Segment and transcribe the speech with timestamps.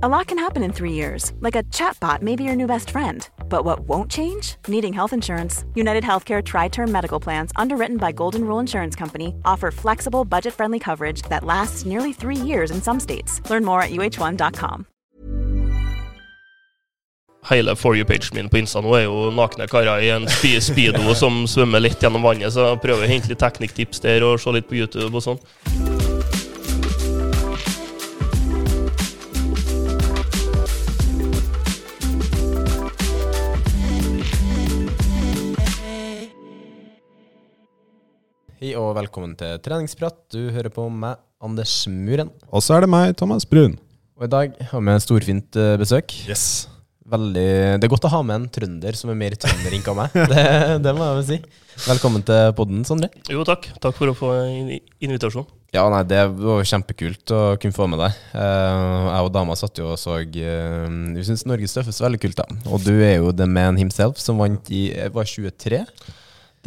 [0.00, 2.90] A lot can happen in three years, like a chatbot may be your new best
[2.90, 3.28] friend.
[3.48, 4.54] But what won't change?
[4.68, 5.64] Needing health insurance.
[5.74, 10.54] United Healthcare Tri Term Medical Plans, underwritten by Golden Rule Insurance Company, offer flexible, budget
[10.54, 13.40] friendly coverage that lasts nearly three years in some states.
[13.50, 14.86] Learn more at uh1.com.
[17.50, 20.30] Hele For you-pagen min på Insta nå er jo nakne karer i en
[20.62, 24.38] speedo som svømmer lett gjennom vannet, så jeg prøver å hente litt teknikktips der og
[24.38, 25.97] se litt på YouTube og sånn.
[38.58, 40.16] Hei og velkommen til treningsprat.
[40.34, 42.32] Du hører på meg, Anders Muren.
[42.50, 43.76] Og så er det meg, Thomas Brun.
[44.18, 46.10] Og i dag har vi storfint eh, besøk.
[46.26, 46.66] Yes.
[47.06, 47.44] Veldig,
[47.78, 50.18] det er godt å ha med en trønder som er mer trønder enn meg.
[50.34, 50.44] Det,
[50.82, 51.38] det må jeg vel si.
[51.84, 53.12] Velkommen til podden, Sondre.
[53.30, 53.70] Jo, takk.
[53.78, 54.92] Takk for å få invitasjonen.
[55.06, 55.50] invitasjon.
[55.78, 58.22] Ja, nei, Det var kjempekult å kunne få med deg.
[58.42, 62.26] Eh, jeg og dama satt jo og så uh, Vi syns Norges tøffeste var veldig
[62.26, 62.62] kult, da.
[62.74, 65.86] Og du er jo the man himself, som vant i eh, var 23?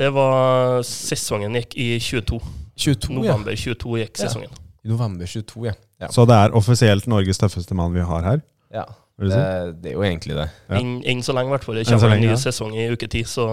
[0.02, 2.40] Det var Sesongen gikk i 22.
[2.82, 4.50] 22, November 22 gikk sesongen.
[4.50, 4.68] ja.
[4.82, 5.74] I november 22, ja.
[6.02, 6.08] ja.
[6.10, 8.42] Så det er offisielt Norges tøffeste mann vi har her?
[8.74, 8.88] ja.
[9.22, 9.38] Det,
[9.84, 10.48] det er jo egentlig det.
[10.72, 10.80] Ja.
[10.80, 11.76] Enn en så lenge, i hvert fall.
[11.78, 12.38] Det kommer en lenge, ny ja.
[12.42, 13.44] sesong i uke 10, så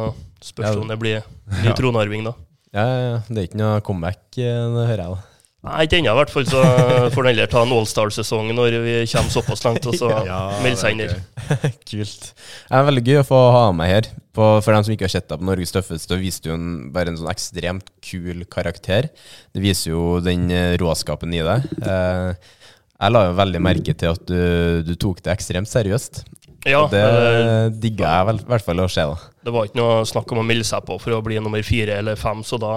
[0.40, 0.78] spørs Ja.
[0.80, 1.26] om det blir
[1.60, 2.32] ny tronarving da.
[2.72, 3.18] Ja, ja, ja.
[3.28, 5.18] Det er ikke noe comeback, eh, det hører jeg.
[5.18, 5.37] da.
[5.68, 6.62] Nei, ikke ennå i hvert fall, så
[7.14, 10.10] får den heller ta en Allstar-sesong når vi kommer såpass langt, og så
[10.64, 11.18] melde seg inn der.
[11.90, 12.30] Kult.
[12.32, 14.10] Det er veldig gøy å få ha meg her.
[14.38, 16.68] På, for dem som ikke har sett deg på Norges tøffeste, så viste du en,
[16.94, 19.10] bare en sånn ekstremt kul karakter.
[19.54, 21.66] Det viser jo den eh, råskapen i deg.
[21.82, 22.52] Eh,
[22.98, 26.24] jeg la jo veldig merke til at du, du tok det ekstremt seriøst.
[26.66, 29.04] Ja, og det digger digga jeg i hvert fall å se.
[29.06, 29.28] da.
[29.48, 31.96] Det var ikke noe snakk om å melde seg på for å bli nummer fire
[32.02, 32.72] eller fem, så da,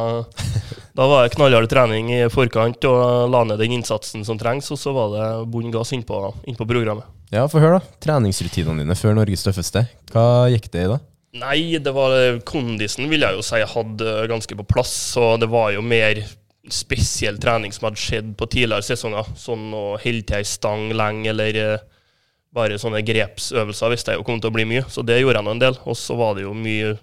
[0.97, 4.79] da var det knallhard trening i forkant og la ned den innsatsen som trengs, og
[4.79, 7.07] så var det bunn gass innpå inn programmet.
[7.31, 7.99] Ja, Få høre, da.
[8.03, 9.85] Treningsrutinene dine før Norges tøffeste.
[10.11, 10.99] Hva gikk det i da?
[11.41, 12.11] Nei, det var
[12.43, 16.19] kondisen vil jeg jo si jeg hadde ganske på plass, så det var jo mer
[16.71, 19.31] spesiell trening som hadde skjedd på tidligere sesonger.
[19.39, 21.87] Sånn å holde til ei stang lenge, eller eh,
[22.55, 24.83] bare sånne grepsøvelser visste jeg jo kom til å bli mye.
[24.91, 25.79] Så det gjorde jeg nå en del.
[25.87, 26.95] Og så var det jo mye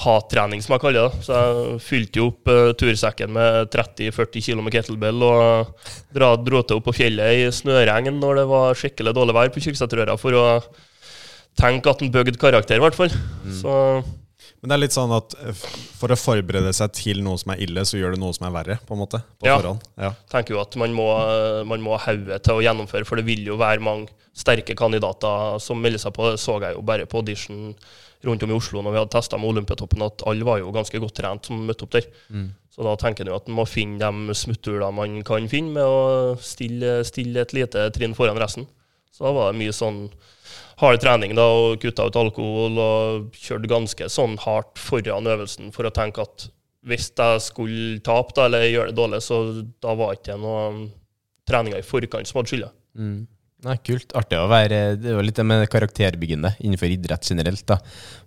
[0.00, 1.24] hattrening, som jeg kaller det.
[1.26, 6.62] Så jeg fylte jo opp uh, tursekken med 30-40 kg med kettlebell og dra, dro
[6.64, 10.38] til opp på fjellet i snøregn når det var skikkelig dårlig vær på Kyrksæterøra, for
[10.38, 10.46] å
[11.60, 13.12] tenke at den bygde karakter, i hvert fall.
[13.60, 13.74] Så
[14.60, 15.56] Men det er litt sånn at eh,
[15.96, 18.52] for å forberede seg til noe som er ille, så gjør du noe som er
[18.58, 19.22] verre, på en måte.
[19.40, 19.56] På Ja.
[19.58, 19.86] forhånd.
[19.96, 20.12] Ja.
[20.32, 21.06] tenker jo at man må,
[21.66, 25.58] man må ha hodet til å gjennomføre, for det vil jo være mange sterke kandidater
[25.64, 26.30] som melder seg på.
[26.30, 27.74] Det så jeg jo bare på audition
[28.22, 31.00] rundt om i Oslo når vi hadde testa med Olympiatoppen, at alle var jo ganske
[31.00, 32.04] godt trent som møtte opp der.
[32.70, 35.82] Så da tenker jeg jo at man må finne de smutthullene man kan finne, med
[35.88, 38.68] å stille, stille et lite trinn foran resten.
[39.10, 40.04] Så da var det mye sånn
[40.80, 45.88] hard trening da, og kutta ut alkohol og kjørte ganske sånn hardt foran øvelsen for
[45.88, 46.48] å tenke at
[46.88, 49.42] hvis jeg skulle tape da, eller gjøre det dårlig, så
[49.84, 50.62] da var ikke det noe
[51.48, 52.70] treninger i forkant som hadde skylda.
[52.96, 53.20] Mm.
[53.60, 54.14] Nei, Kult.
[54.16, 57.66] Artig å være Det jo litt det med karakterbyggende innenfor idrett generelt.
[57.68, 57.76] da.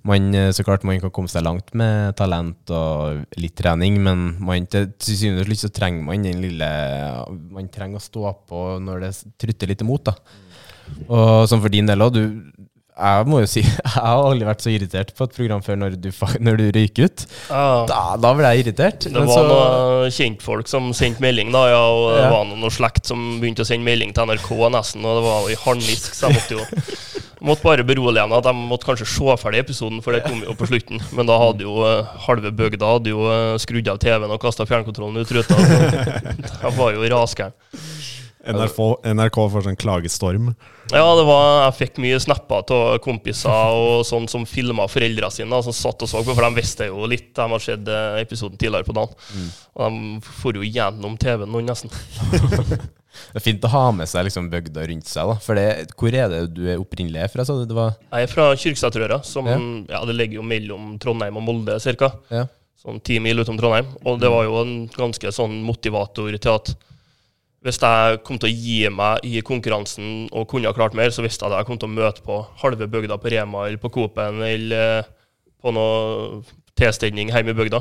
[0.06, 4.38] Man, eh, så klart man kan komme seg langt med talent og litt trening, men
[4.40, 6.70] man, til syvende og sist trenger man den lille
[7.50, 9.12] Man trenger å stå på når det
[9.42, 10.04] trutter litt imot.
[10.06, 10.14] da.
[11.10, 12.18] Og som for din del òg,
[12.94, 15.96] jeg må jo si, jeg har aldri vært så irritert på et program før når
[15.98, 16.10] du,
[16.46, 17.24] når du ryker ut.
[17.50, 19.08] Ja, Da, da ble jeg irritert.
[19.08, 22.62] det men var så- noen kjentfolk som sendte melding, da, ja, og det var noen,
[22.62, 26.14] noe slekt som begynte å sende melding til NRK nesten, og det var i harnisk,
[26.14, 26.68] så jeg måtte jo
[27.50, 30.54] måtte bare berolige henne at de måtte kanskje se ferdig episoden, for det kom jo
[30.56, 31.02] på slutten.
[31.18, 34.64] Men da hadde jo eh, halve bygda hadde jo eh, skrudd av TV-en og kasta
[34.70, 35.58] fjernkontrollen ut ruta.
[35.58, 37.58] Jeg var jo rasgæren.
[38.44, 40.50] NRK, NRK får sånn klagestorm.
[40.92, 45.62] Ja, det var, jeg fikk mye snapper av kompiser og sånn som filma foreldrene sine,
[45.64, 47.30] som satt og så på, for de visste jo litt.
[47.38, 49.16] De har sett eh, episoden tidligere på dagen.
[49.80, 51.94] Og de for jo gjennom TV-en nå, nesten.
[53.14, 55.30] Det er fint å ha med seg liksom bygda rundt seg.
[55.30, 55.36] da.
[55.38, 57.44] For det, Hvor er det du er opprinnelig fra?
[57.46, 57.62] sa du?
[57.70, 59.60] Det var, Jeg er fra Kyrksæterøra, som Ja.
[59.94, 60.00] ja.
[60.10, 62.10] det ligger jo mellom Trondheim og Molde ca.
[62.34, 62.48] ja.
[62.84, 63.94] Sånn ti mil utom Trondheim.
[64.10, 66.74] Og det var jo en ganske sånn motivator til at
[67.64, 71.24] hvis jeg kom til å gi meg i konkurransen og kunne ha klart mer, så
[71.24, 73.92] visste jeg at jeg kom til å møte på halve bygda på Rema eller på
[73.96, 75.10] Coop-en eller eh,
[75.64, 76.44] på noe
[76.76, 77.80] tilstelning hjemme i bygda.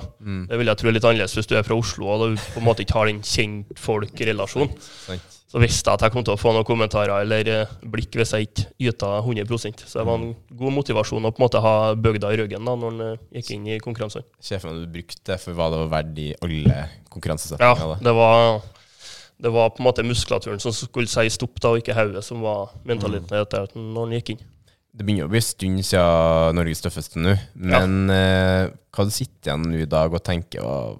[0.50, 2.60] Det vil jeg tro er litt annerledes hvis du er fra Oslo og du på
[2.60, 4.74] en måte ikke har den kjentfolk-relasjonen.
[5.52, 8.30] Så visste jeg at jeg kom til å få noen kommentarer eller eh, blikk hvis
[8.32, 9.50] jeg ikke yta 100
[9.84, 12.72] Så det var en god motivasjon å på en måte ha bygda i ryggen da
[12.72, 14.24] når en eh, gikk inn i konkurransene.
[14.40, 17.84] Sjefen hadde brukt det for hva det var verdt i alle konkurransesetninger.
[17.84, 18.62] Ja, det var,
[19.42, 22.44] det var på en måte muskulaturen som skulle si stopp, da, og ikke hodet som
[22.44, 24.48] var mentaliteten når han gikk inn.
[24.92, 29.50] Det begynner å bli en stund siden Norges tøffeste nå, men eh, hva du sitter
[29.50, 30.98] igjen nå i dag og tenker var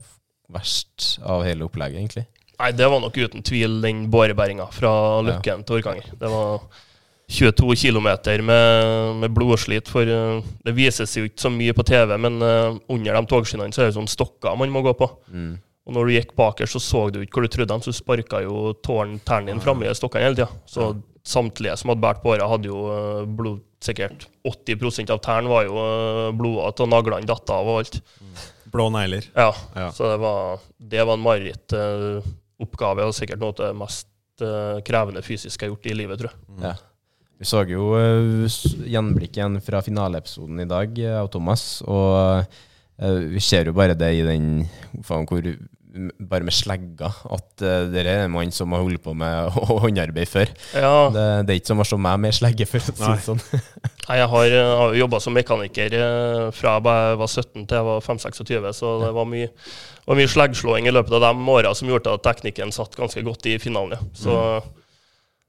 [0.52, 2.24] verst av hele opplegget, egentlig?
[2.58, 4.92] Nei, det var nok uten tvil den bårebæringa fra
[5.26, 6.08] Løkken til Orkanger.
[6.18, 6.64] Det var
[7.32, 8.08] 22 km
[8.44, 12.80] med, med blodslit, for eh, det vises jo ikke så mye på TV, men eh,
[12.92, 15.08] under de togskinnene så er det sånn stokker man må gå på.
[15.30, 15.54] Mm.
[15.82, 17.96] Og når du gikk bakerst, så så du ikke hvor du trodde han, så du
[17.96, 20.46] sparka jo tærne dine framme i stokkene hele tida.
[20.70, 20.92] Så
[21.26, 25.64] samtlige som hadde båret på åra, hadde jo eh, blod Sikkert 80% av tærne var
[25.66, 27.96] jo eh, blodete, og naglene datt av og alt.
[28.70, 29.26] Blå negler.
[29.34, 29.88] Ja, Ja.
[29.90, 34.06] så det var, det var en marerittoppgave, og sikkert noe av det mest
[34.46, 36.60] eh, krevende fysisk jeg har gjort i livet, tror jeg.
[36.62, 36.74] Ja.
[37.42, 38.46] Vi så jo uh,
[38.86, 40.94] gjenblikk igjen fra finaleepisoden i dag,
[41.24, 42.46] av Thomas, og
[43.32, 44.50] vi ser jo bare det i den
[45.02, 45.46] faen, hvor
[45.92, 50.28] bare med slegga, at uh, dere er en mann som har holdt på med håndarbeid
[50.28, 50.52] før.
[50.72, 53.24] Ja, Det, det er ikke som å se meg med slegge, for å si det
[53.26, 53.42] sånn.
[54.08, 57.76] Nei, jeg har, eh, har jo jobba som mekaniker eh, fra jeg var 17 til
[57.76, 59.50] jeg var 5-26, så det var mye,
[60.08, 63.46] var mye sleggslåing i løpet av de åra som gjorde at teknikken satt ganske godt
[63.52, 64.10] i finalen.
[64.16, 64.64] Så jeg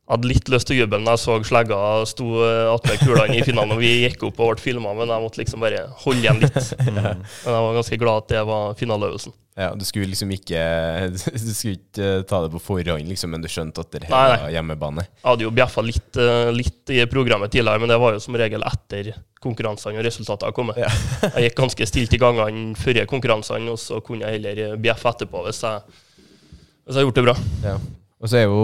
[0.10, 1.78] hadde litt lyst til å juble når jeg så slegga
[2.10, 5.24] sto eh, attmed kulene i finalen og vi gikk opp og ble filma, men jeg
[5.24, 6.60] måtte liksom bare holde igjen litt.
[6.84, 9.36] Men jeg var ganske glad at det var finaleøvelsen.
[9.54, 10.60] Ja, du skulle liksom ikke
[11.14, 14.36] Du skulle ikke eh, ta det på forhånd, liksom, men du skjønte at det her
[14.42, 15.06] var hjemmebane.
[15.06, 18.38] Jeg hadde jo bjeffa litt, eh, litt i programmet tidligere, men det var jo som
[18.40, 19.14] regel etter
[19.44, 20.80] konkurransene og resultatene hadde kommet.
[20.82, 20.92] Ja.
[21.38, 25.46] jeg gikk ganske stilt i gangene før konkurransene, og så kunne jeg heller bjeffe etterpå
[25.48, 26.00] hvis jeg,
[26.88, 27.38] hvis jeg gjorde det bra.
[27.64, 27.78] Ja.
[28.24, 28.64] Og så er jo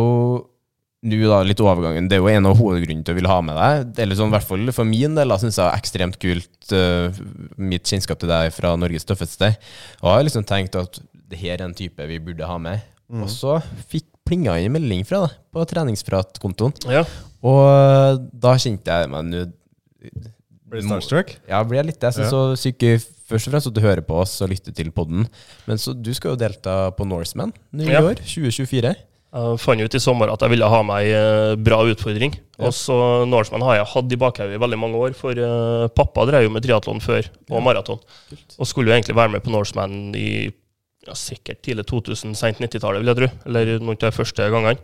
[0.99, 3.55] nå da litt overgangen Det er jo en av hovedgrunnene til å ville ha med
[3.55, 3.93] deg.
[4.03, 7.07] Eller sånn, i hvert fall for min del syns jeg er ekstremt kult uh,
[7.55, 9.53] mitt kjennskap til deg fra Norges tøffeste.
[10.01, 10.99] Og jeg har liksom tenkt at
[11.29, 12.83] det her er en type vi burde ha med.
[13.09, 13.57] Og så
[13.89, 16.75] fikk plinga inn en melding fra deg på treningspratkontoen.
[16.91, 17.05] Ja.
[17.47, 19.45] Og uh, da kjente jeg meg nå
[20.69, 21.31] Blir du starstruck?
[21.49, 22.11] Ja, blir jeg litt det.
[22.11, 22.35] Jeg synes Ja.
[22.35, 22.83] så sykt
[23.29, 25.25] først og fremst at du hører på oss og lytter til podden.
[25.65, 28.03] Men så du skal jo delta på Norseman nå i Ja.
[28.05, 28.93] år, 2024.
[29.29, 32.33] Jeg fant ut i sommer at jeg ville ha meg ei bra utfordring.
[32.57, 32.69] Ja.
[32.69, 32.95] Og så
[33.29, 36.53] Norseman har jeg hatt i bakhodet i veldig mange år, for eh, pappa drev jo
[36.55, 38.01] med triatlon før, og maraton.
[38.57, 40.49] Og skulle jo egentlig være med på Norseman i
[41.05, 43.29] ja, sikkert tidlig 2000, sent 90-tallet, vil jeg tro.
[43.49, 44.81] Eller noen av de første gangene.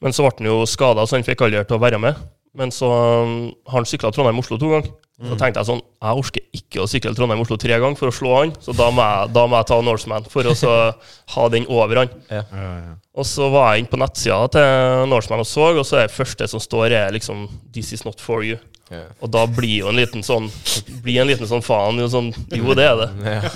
[0.00, 2.18] Men så ble han jo skada, så han fikk aldri til å være med.
[2.58, 3.36] Men så um,
[3.68, 4.90] har han sykla Trondheim-Oslo to ganger.
[5.20, 8.30] Så tenkte jeg sånn Jeg orker ikke å sykle Trondheim-Oslo tre ganger for å slå
[8.38, 10.72] han, så da må jeg, da må jeg ta Norseman for å så
[11.34, 12.14] ha den over han.
[12.32, 12.94] Ja, ja, ja.
[13.20, 16.16] Og så var jeg inne på nettsida til Norseman og så, og så er det
[16.16, 18.58] første som står, er liksom 'This is not for you'.
[18.90, 19.04] Ja.
[19.20, 20.48] Og da blir jo en liten sånn
[21.04, 22.00] Blir en liten sånn faen.
[22.02, 23.10] Jo, sånn, jo det er det.
[23.22, 23.52] Ja.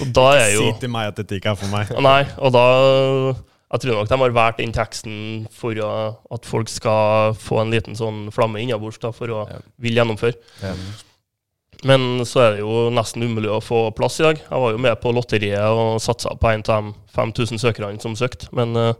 [0.00, 1.90] Og da er jo Si til meg at dette ikke er for meg.
[2.00, 2.64] Nei, og da
[3.68, 5.16] Jeg tror nok de har valgt den teksten
[5.52, 9.58] for at folk skal få en liten sånn flamme innabords for å Ja.
[9.78, 10.36] vil gjennomføre.
[10.62, 10.72] Ja.
[11.84, 14.38] Men så er det jo nesten umulig å få plass i dag.
[14.38, 18.16] Jeg var jo med på lotteriet og satsa på en av de 5000 søkerne som
[18.18, 18.94] søkte, men uh,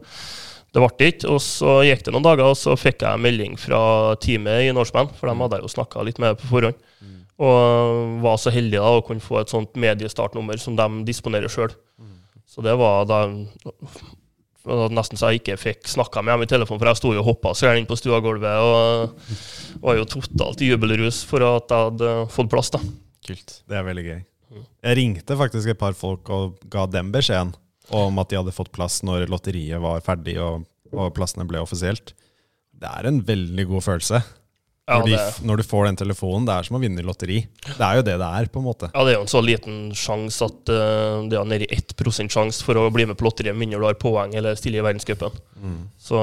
[0.71, 1.27] det ble ikke.
[1.27, 5.09] Og så gikk det noen dager, og så fikk jeg melding fra teamet i Norseman,
[5.17, 6.79] for dem hadde jeg jo snakka litt med på forhånd.
[7.39, 11.71] Og var så heldig da å kunne få et sånt mediestartnummer som de disponerer sjøl.
[12.45, 13.25] Så det var da
[14.67, 17.29] nesten så jeg ikke fikk snakka med dem i telefonen, for jeg sto jo og
[17.29, 19.13] hoppa gjerne inn på stuegulvet og
[19.85, 22.73] var jo totalt i jubelrus for at jeg hadde fått plass.
[22.75, 22.81] da.
[23.25, 23.61] Kult.
[23.69, 24.19] Det er veldig gøy.
[24.83, 27.53] Jeg ringte faktisk et par folk og ga dem beskjeden
[27.93, 32.13] om at de hadde fått plass når lotteriet var ferdig og, og plassene ble offisielt.
[32.79, 34.21] Det er en veldig god følelse.
[34.89, 37.05] Ja, Når, de, det, når du får den telefonen, det er som å vinne i
[37.05, 37.43] lotteri.
[37.67, 38.87] Det er jo det det er, på en måte.
[38.89, 42.65] ja, det er jo en så liten sjanse at uh, det er nedi 1% sjanse
[42.65, 45.37] for å bli med på lotteriet, mindre du har poeng eller stille i verdenscupen.
[46.01, 46.17] Så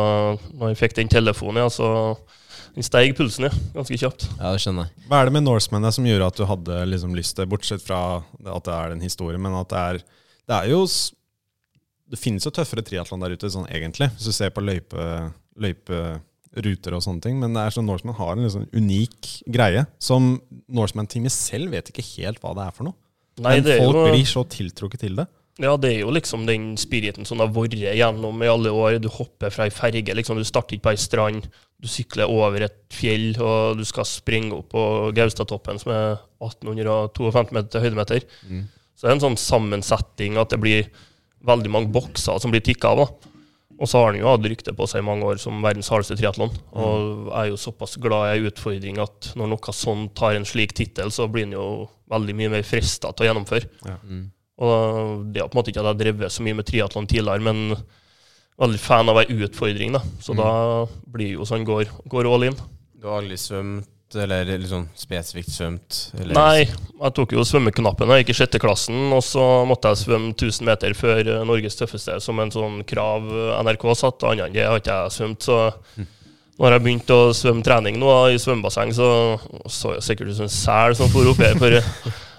[0.50, 1.92] når jeg fikk den telefonen, ja, så
[2.76, 4.26] den steig pulsen ja, ganske kjapt.
[4.36, 5.06] Ja, det skjønner jeg.
[5.08, 8.00] Hva er det med Norsemen som gjorde at du hadde liksom lyst til, bortsett fra
[8.20, 10.02] at det er en historie, men at det er
[10.46, 10.82] Det er jo
[12.06, 15.06] Det finnes jo tøffere triatlon der ute, sånn egentlig, hvis du ser på løype,
[16.56, 17.40] løyperuter og sånne ting.
[17.40, 20.36] Men det er sånn Norseman har en liksom unik greie som
[20.68, 22.96] Norseman-teamet selv vet ikke helt hva det er for noe.
[23.36, 25.26] Nei, men folk jo, blir så tiltrukket til det.
[25.60, 28.98] ja, det er jo liksom den spiriten som har vært gjennom i alle år.
[29.00, 30.40] Du hopper fra ei ferge, liksom.
[30.40, 31.48] Du starter ikke på ei strand.
[31.76, 37.52] Du sykler over et fjell, og du skal springe opp på Gaustatoppen, som er 1852
[37.52, 38.24] meter høydemeter.
[38.96, 40.88] Så det er en sånn sammensetning at det blir
[41.46, 43.04] veldig mange bokser som blir tikka av.
[43.04, 43.34] da.
[43.78, 46.16] Og så har han jo hatt rykte på seg i mange år som verdens hardeste
[46.16, 46.52] triatlon.
[46.72, 50.72] Og er jo såpass glad i en utfordring at når noe sånn tar en slik
[50.72, 51.66] tittel, så blir han jo
[52.08, 53.68] veldig mye mer frista til å gjennomføre.
[53.84, 53.98] Ja.
[54.02, 54.24] Mm.
[54.64, 57.06] Og det er på en måte ikke at jeg har drevet så mye med triatlon
[57.10, 57.76] tidligere, men
[58.56, 60.00] veldig fan av ei utfordring, da.
[60.24, 60.40] Så Mm.
[60.40, 62.56] da blir jo sånn går, går all in.
[62.96, 65.96] Du har aldri svømt, eller litt sånn spesifikt svømt?
[66.20, 66.34] Eller?
[66.36, 70.04] Nei, jeg tok jo svømmeknappen da jeg gikk i sjette klassen, og så måtte jeg
[70.04, 74.22] svømme 1000 meter før eh, Norges tøffeste som en sånn krav eh, NRK satt.
[74.22, 75.58] og Annet enn det har ikke jeg svømt, så
[76.56, 79.08] når jeg begynte å svømme trening nå i svømmebasseng, så
[79.68, 81.58] så jeg sikkert ut som en sel som for opp her.
[81.60, 81.80] For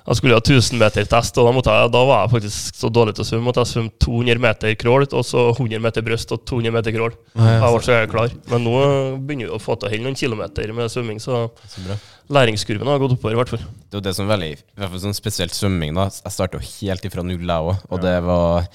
[0.08, 2.90] jeg skulle ha 1000 meter test, og da, måtte jeg, da var jeg faktisk så
[2.96, 3.44] dårlig til å svømme.
[3.50, 7.18] Måtte jeg svømme 200 meter crawl, og så 100 meter brøst og 200 meter crawl.
[7.36, 8.32] Jeg var så klar.
[8.54, 8.76] Men nå
[9.20, 11.98] begynner vi å få til å holde noen kilometer med svømming, så Så bra.
[12.40, 13.66] læringskurven har gått oppover i hvert fall.
[13.92, 15.94] Det er det som er veldig I hvert fall sånn spesielt svømming.
[15.96, 17.78] da Jeg starta helt ifra null, jeg òg.
[17.92, 18.68] Og det var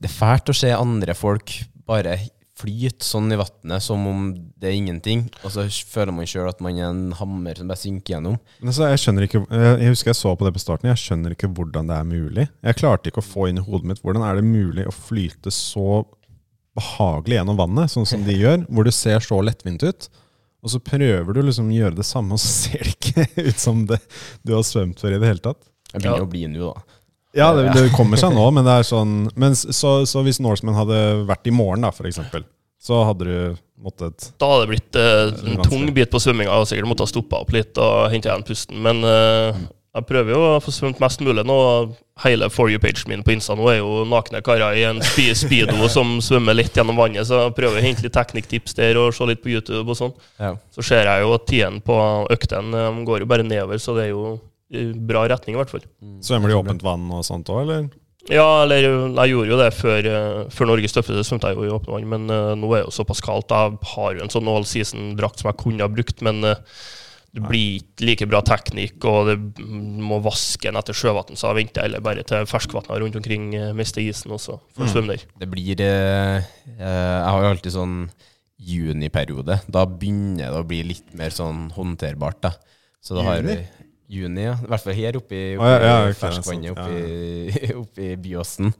[0.00, 2.16] Det er fælt å se andre folk bare
[2.60, 4.28] flyte sånn i vannet som om
[4.60, 5.26] det er ingenting.
[5.44, 8.38] Og så føler man sjøl at man er en hammer som bare synker gjennom.
[8.60, 10.90] Men altså, jeg skjønner ikke jeg, jeg husker jeg så på det på starten.
[10.92, 12.46] Jeg skjønner ikke hvordan det er mulig.
[12.68, 15.52] Jeg klarte ikke å få inn i hodet mitt hvordan er det mulig å flyte
[15.54, 16.02] så
[16.78, 20.06] behagelig gjennom vannet, sånn som de gjør, hvor du ser så lettvint ut.
[20.60, 23.58] Og så prøver du liksom å gjøre det samme, og så ser det ikke ut
[23.60, 23.98] som det
[24.46, 25.62] du har svømt før i det hele tatt.
[25.90, 26.26] Jeg begynner Ja.
[26.26, 26.98] å bli nå, da.
[27.36, 30.74] Ja, det, det kommer seg nå, men det er sånn men, så, så hvis Norseman
[30.74, 32.42] hadde vært i morgen, da, for eksempel,
[32.82, 36.50] så hadde du måttet Da hadde det blitt eh, en tung bit på svømminga.
[36.50, 38.80] Jeg hadde sikkert måttet stoppe opp litt og hente igjen pusten.
[38.84, 39.60] Men eh,
[39.96, 41.58] jeg prøver jo å få svømt mest mulig nå.
[42.20, 46.18] Hele for you-pagen min på Insta nå er jo nakne karer i en speedo som
[46.24, 47.28] svømmer lett gjennom vannet.
[47.28, 50.14] Så jeg prøver å hente litt teknikktips der og se litt på YouTube og sånn.
[50.40, 50.54] Ja.
[50.76, 51.98] Så ser jeg jo at tiden på
[52.32, 54.38] øktene eh, går jo bare nedover, så det er jo
[54.70, 55.82] bra retning i hvert fall.
[56.24, 57.90] Svømmer de i åpent vann og sånt òg, eller?
[58.28, 61.74] Ja, eller jeg gjorde jo det før, eh, før Norges tøffeste, svømte jeg jo i
[61.74, 62.08] åpent vann.
[62.10, 63.50] Men uh, nå er det jo såpass kaldt.
[63.54, 66.60] Jeg har jo en sånn all season-drakt som jeg kunne ha brukt, men uh,
[67.34, 71.60] det blir ikke like bra teknikk, og det må vaske den etter sjøvann, så jeg
[71.60, 75.14] venter heller bare til ferskvannet rundt omkring uh, mister isen, og så å jeg svømme
[75.14, 75.28] der.
[75.40, 76.42] Det blir Jeg
[76.82, 78.02] har jo alltid sånn
[78.60, 79.62] juniperiode.
[79.70, 82.42] Da begynner det å bli litt mer sånn håndterbart.
[82.44, 82.52] da
[83.00, 83.62] Så da har Juni?
[84.10, 84.56] Juni, ja.
[84.58, 88.72] I hvert fall her oppe i, oppe ja, ja, i ferskvannet oppe, oppe i Byåsen.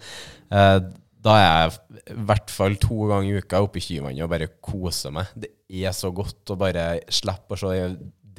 [0.51, 0.79] Eh,
[1.21, 4.49] da er jeg i hvert fall to ganger i uka oppe i Kyvannet og bare
[4.65, 5.29] koser meg.
[5.37, 7.75] Det er så godt å bare slippe å se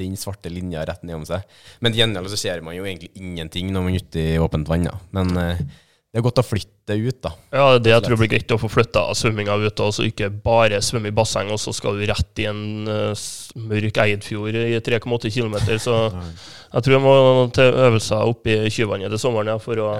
[0.02, 1.46] den svarte linja rett nedom seg.
[1.84, 4.72] Men til gjengjeld så ser man jo egentlig ingenting når man er ute i åpent
[4.72, 4.90] vann.
[5.16, 5.64] Men eh,
[6.12, 7.30] det er godt å flytte ut, da.
[7.56, 10.82] Ja, det jeg tror blir greit å få flytta svømminga ut, og så ikke bare
[10.84, 13.22] svømme i basseng, og så skal du rett i en uh,
[13.56, 15.56] mørk Eidfjord i 3,8 km.
[15.80, 15.96] Så
[16.74, 17.14] jeg tror jeg må
[17.56, 19.94] til øvelser oppe i Kyvannet til sommeren ja, for å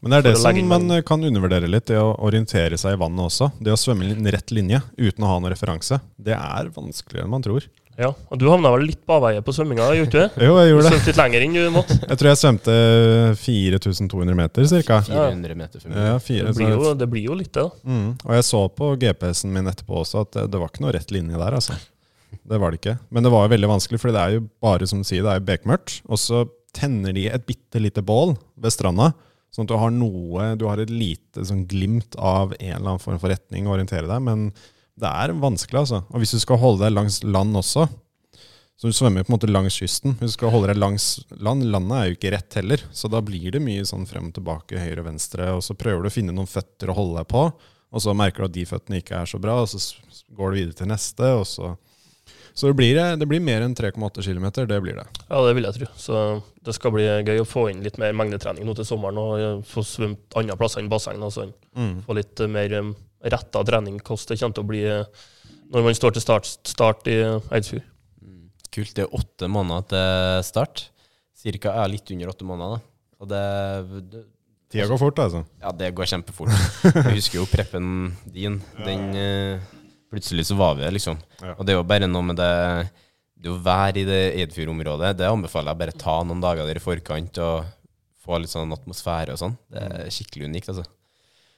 [0.00, 3.02] Men det er det som inn man kan undervurdere litt, det å orientere seg i
[3.04, 3.50] vannet også.
[3.60, 7.28] Det å svømme i en rett linje uten å ha noen referanse, det er vanskeligere
[7.28, 7.68] enn man tror.
[7.98, 10.44] Ja, og Du havna vel litt på avveie på svømminga, gjorde du det?
[10.46, 10.90] Jo, jeg Du gjorde det.
[10.92, 11.96] svømte litt lenger inn du måtte.
[12.12, 12.74] Jeg tror jeg svømte
[13.42, 14.98] 4200 meter, ca.
[15.08, 15.98] 400 meter for meg.
[15.98, 17.90] Ja, Det blir jo, det blir jo litt det, da.
[17.90, 18.10] Mm.
[18.24, 21.10] Og jeg så på GPS-en min etterpå også at det, det var ikke noe rett
[21.14, 21.74] linje der, altså.
[22.48, 22.94] Det var det ikke.
[23.10, 25.32] Men det var jo veldig vanskelig, for det er jo bare som du sier, det
[25.34, 25.98] er jo bekmørkt.
[26.08, 26.44] Og så
[26.76, 29.10] tenner de et bitte lite bål ved stranda,
[29.50, 33.02] sånn at du har noe Du har et lite sånn glimt av en eller annen
[33.02, 34.50] form for retning å orientere deg, men
[34.98, 36.02] det er vanskelig, altså.
[36.10, 37.86] Og hvis du skal holde deg langs land også,
[38.78, 40.14] så du svømmer på en måte langs kysten.
[40.20, 41.08] Hvis du skal holde deg langs
[41.42, 44.36] land, landet er jo ikke rett heller, så da blir det mye sånn frem og
[44.36, 47.30] tilbake, høyre og venstre, og så prøver du å finne noen føtter å holde deg
[47.32, 47.42] på,
[47.88, 49.80] og så merker du at de føttene ikke er så bra, og så
[50.38, 51.74] går du videre til neste, og så
[52.58, 55.04] Så det blir, det blir mer enn 3,8 km, det blir det.
[55.28, 55.86] Ja, det vil jeg tro.
[55.94, 56.22] Så
[56.66, 59.60] det skal bli gøy å få inn litt mer mengdetrening nå til sommeren og eh,
[59.62, 61.22] få svømt andre plasser enn basseng.
[61.22, 61.52] og sånn.
[62.02, 62.90] Få litt eh, mer um,
[63.24, 65.26] retta trening, hvordan det kommer til å bli eh,
[65.68, 67.86] når man står til start, start i eh, Eidsfjord.
[68.68, 68.94] Kult.
[68.96, 70.88] Det er åtte måneder til start.
[71.38, 72.78] Cirka ja, litt under åtte måneder.
[72.78, 73.16] da.
[73.18, 73.44] Og det,
[74.12, 74.26] det
[74.68, 75.40] Tida går fort, altså.
[75.62, 76.52] Ja, det går kjempefort.
[76.84, 78.58] Jeg husker jo preppen din.
[78.84, 79.68] Den eh,
[80.08, 81.18] Plutselig så var vi der, liksom.
[81.54, 82.52] Og det er jo bare noe med det
[83.38, 86.82] Det å være i det Eidfjord-området, det anbefaler jeg bare ta noen dager der i
[86.82, 87.68] forkant og
[88.24, 89.54] få litt sånn atmosfære og sånn.
[89.70, 90.84] Det er skikkelig unikt, altså.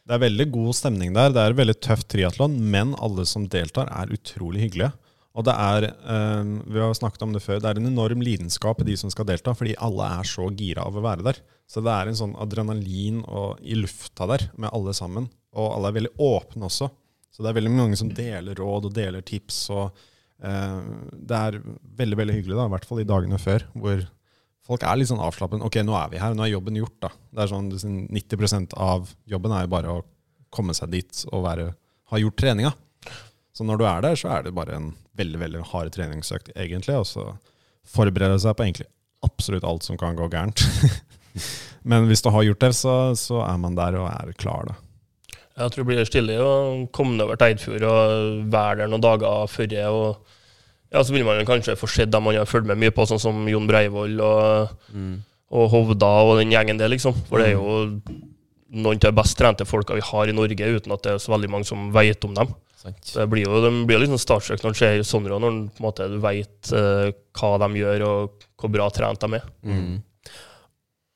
[0.09, 1.33] Det er veldig god stemning der.
[1.35, 4.93] Det er veldig tøft triatlon, men alle som deltar, er utrolig hyggelige.
[5.39, 8.81] Og det er, eh, vi har snakket om det før, det er en enorm lidenskap
[8.81, 11.39] i de som skal delta, fordi alle er så gira av å være der.
[11.71, 15.29] Så det er en sånn adrenalin og, i lufta der med alle sammen.
[15.55, 16.91] Og alle er veldig åpne også.
[17.31, 19.71] Så det er veldig mange som deler råd og deler tips.
[19.71, 19.95] og
[20.43, 20.81] eh,
[21.15, 21.61] Det er
[22.03, 24.03] veldig veldig hyggelig, da, i hvert fall i dagene før, hvor
[24.71, 25.65] folk er litt sånn avslappet.
[25.67, 26.97] Ok, nå er vi her, nå er jobben gjort.
[27.03, 27.11] da.
[27.35, 30.05] Det er sånn, er 90% av jobben er jo bare å
[30.55, 31.71] komme seg dit og være,
[32.13, 32.73] ha gjort treninga.
[33.55, 36.97] Så når du er der, så er det bare en veldig veldig hard treningsøkt, egentlig.
[37.03, 37.27] Og så
[37.91, 38.89] forberede seg på egentlig
[39.27, 40.63] absolutt alt som kan gå gærent.
[41.91, 44.79] Men hvis du har gjort det, så, så er man der og er klar, da.
[45.61, 46.53] Jeg tror det blir stille å
[46.95, 49.75] komme over til og være der noen dager før.
[49.91, 50.37] Og
[50.91, 53.23] ja, så vil man kanskje få sett dem man har fulgt med mye på, sånn
[53.23, 54.75] som Jon Breivoll og,
[55.55, 57.15] og Hovda og den gjengen der, liksom.
[57.29, 58.01] For det er jo
[58.71, 61.35] noen av de best trente folka vi har i Norge, uten at det er så
[61.35, 62.53] veldig mange som vet om dem.
[62.81, 63.01] Sant?
[63.13, 65.83] Det blir jo, de blir litt sånn starstruck når det ser sånn, når når på
[65.83, 69.51] en måte, du vet eh, hva de gjør, og hvor bra trent de er.
[69.67, 69.99] Mm.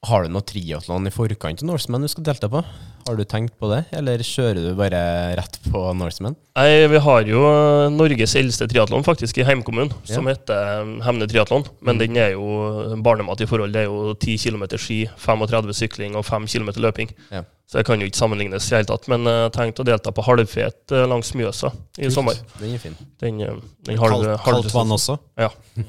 [0.04, 2.61] Har du noe triatlon i forkant av Norseman du skal delta på?
[3.04, 5.00] Har du tenkt på det, eller kjører du bare
[5.37, 6.37] rett på Norseman?
[6.56, 11.28] Nei, vi har jo eh, Norges eldste triatlon faktisk i heimkommunen, som heter eh, Hemne
[11.28, 11.66] triatlon.
[11.84, 13.76] Men den er jo barnemat i forhold.
[13.76, 17.12] Det er jo 10 km ski, 35 sykling og 5 km løping.
[17.32, 17.44] Ja.
[17.68, 19.08] Så det kan jo ikke sammenlignes i hele tatt.
[19.12, 22.40] Men jeg har tenkt å delta på halvfet eh, langs Mjøsa i sommer.
[22.61, 22.96] Den er fin.
[23.20, 23.56] Den, eh,
[23.88, 25.16] den halve, Kalt, kaldt vann også.
[25.40, 25.52] Ja.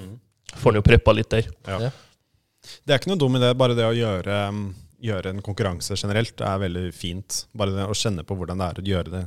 [0.61, 1.47] Får den jo preppa litt der.
[1.67, 1.91] Ja.
[2.85, 4.67] Det er ikke noe dum idé, bare det å gjøre, um,
[5.05, 7.45] gjøre en konkurranse generelt er veldig fint.
[7.53, 9.23] Bare det å kjenne på hvordan det er å gjøre det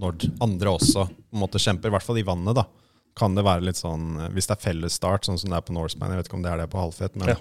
[0.00, 2.54] når andre også på en måte kjemper, i hvert fall i vannet.
[2.60, 2.64] da.
[3.18, 5.66] Kan det være litt sånn, eh, Hvis det er felles start, sånn som det er
[5.66, 7.36] på Norseman, jeg vet ikke om det er det på halvfet, men Ja.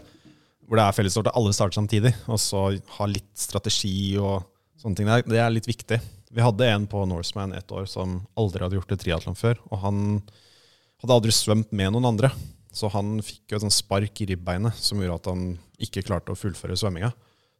[0.67, 4.43] hvor det er felles start og alle starter samtidig, og så ha litt strategi og
[4.81, 6.01] sånne ting det er litt viktig.
[6.31, 9.79] Vi hadde en på Norseman et år som aldri hadde gjort et triatlon før, og
[9.79, 10.21] han
[11.01, 12.31] hadde aldri svømt med noen andre.
[12.71, 15.45] Så han fikk jo et sånt spark i ribbeinet som gjorde at han
[15.81, 17.11] ikke klarte å fullføre svømminga.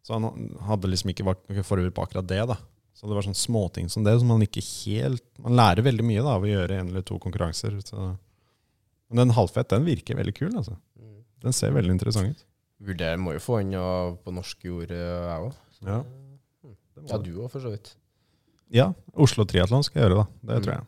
[0.05, 0.27] Så han
[0.67, 2.43] hadde liksom ikke vært noe forberedt på akkurat det.
[2.51, 2.57] da.
[2.93, 6.23] Så det var sånne småting som det som man ikke helt Man lærer veldig mye
[6.25, 7.77] da av å gjøre en eller to konkurranser.
[7.85, 8.09] Så.
[9.09, 10.75] Men den halvfett, den virker veldig kul, altså.
[11.39, 12.45] Den ser veldig interessant ut.
[12.83, 13.73] Vurderer må jo få den
[14.23, 15.53] på norsk jord, eh, jeg òg.
[15.87, 16.03] Ja,
[17.07, 17.93] Ja, du òg, for så vidt.
[18.69, 20.53] ja Oslo Triatlon skal jeg gjøre, da.
[20.53, 20.87] Det tror jeg.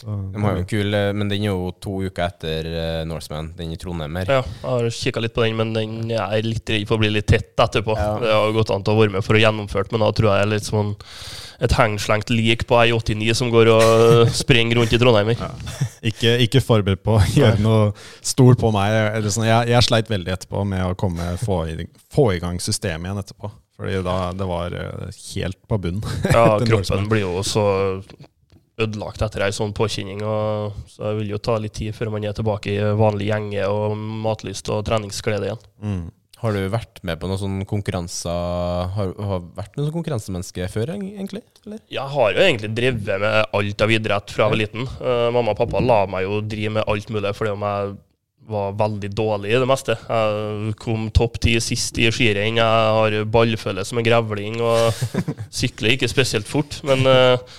[0.00, 3.04] Så, De har jo en kul, eh, men den er jo to uker etter eh,
[3.06, 4.32] Norseman, den i Trondheim her.
[4.40, 7.12] Ja, jeg har kikka litt på den, men den er litt redd for å bli
[7.14, 7.94] litt tett etterpå.
[8.00, 8.10] Ja.
[8.18, 10.40] Det har gått an til å være med for å gjennomføre men da tror jeg
[10.40, 10.94] det er litt sånn
[11.62, 15.30] et hengslengt lik på ei 89 som går og springer rundt i Trondheim.
[15.38, 15.52] Ja.
[16.10, 17.92] Ikke, ikke forberedt på å gjøre noe
[18.24, 18.96] stort på meg.
[19.14, 22.58] Eller sånn, jeg, jeg sleit veldig etterpå med å komme, få, i, få i gang
[22.62, 23.52] systemet igjen etterpå.
[23.78, 26.02] Fordi da det var eh, helt på bunn.
[26.26, 27.64] Ja, kroppen blir jo så
[28.80, 30.22] ødelagt etter ei sånn påkjenning,
[30.90, 33.96] så det vil jo ta litt tid før man er tilbake i vanlig gjenge og
[33.98, 35.66] matlyst og treningsglede igjen.
[35.84, 36.04] Mm.
[36.44, 40.92] Har du vært med på noen sånne konkurranser Har du vært noen sånn konkurransemenneske før,
[40.92, 41.40] egentlig?
[41.64, 41.78] Eller?
[41.88, 44.90] Jeg har jo egentlig drevet med alt av idrett fra jeg var liten.
[44.98, 47.94] Uh, mamma og pappa la meg jo drive med alt mulig fordi om jeg
[48.44, 49.96] var veldig dårlig i det meste.
[49.96, 52.60] Jeg kom topp ti sist i skirenn.
[52.60, 54.92] Jeg har ballfølge som en grevling og
[55.62, 56.76] sykler ikke spesielt fort.
[56.84, 57.56] Men eh,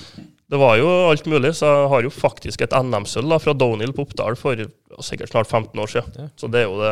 [0.51, 4.03] det var jo alt mulig, så jeg har jo faktisk et NM-sølv fra downhill på
[4.05, 4.59] Oppdal for
[5.03, 6.17] sikkert snart 15 år siden.
[6.19, 6.27] Ja.
[6.37, 6.91] Så det er jo det,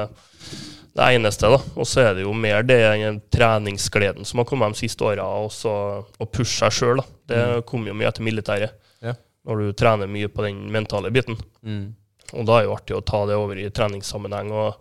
[0.98, 1.52] det eneste.
[1.54, 1.60] da.
[1.78, 5.28] Og så er det jo mer det enn treningsgleden som har kommet de siste åra,
[5.46, 7.04] og så å pushe seg sjøl.
[7.30, 8.74] Det kom jo mye etter militæret,
[9.06, 9.14] Ja.
[9.46, 11.38] når du trener mye på den mentale biten.
[11.62, 11.94] Mm.
[12.34, 14.50] Og da er det jo artig å ta det over i treningssammenheng.
[14.52, 14.76] og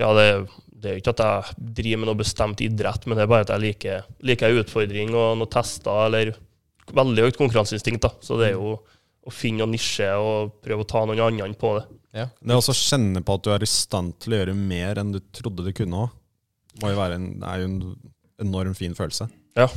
[0.00, 3.22] ja, det, det er jo ikke at jeg driver med noe bestemt idrett, men det
[3.22, 6.32] er bare at jeg liker, liker utfordring og noen tester, eller
[6.90, 8.02] veldig høyt konkurranseinstinkt.
[8.02, 8.12] da.
[8.24, 8.76] Så det er jo
[9.22, 11.84] å finne noen nisje og prøve å ta noen andre på det.
[12.12, 12.26] Ja.
[12.42, 15.20] Det å kjenne på at du er i stand til å gjøre mer enn du
[15.32, 16.18] trodde du kunne òg,
[16.82, 17.78] det er jo en
[18.42, 19.28] enorm fin følelse.
[19.58, 19.68] Ja,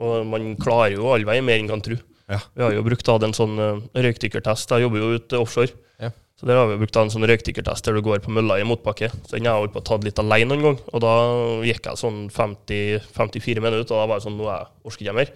[0.00, 1.98] og man klarer jo all vei mer enn kan tro.
[2.30, 2.40] Ja.
[2.54, 4.70] Vi har jo brukt da en sånn uh, røykdykkertest.
[4.70, 5.74] Jeg jobber jo ute offshore.
[6.00, 6.10] Ja.
[6.38, 8.66] Så der har vi brukt da en sånn røykdykkertest der du går på mølla i
[8.66, 9.10] motbakke.
[9.26, 10.78] Så den har jeg holdt på å tatt litt alene noen gang.
[10.94, 11.14] Og da
[11.68, 15.18] gikk jeg sånn 50, 54 minutter, og da var jeg sånn Nå jeg orker ikke
[15.20, 15.34] mer.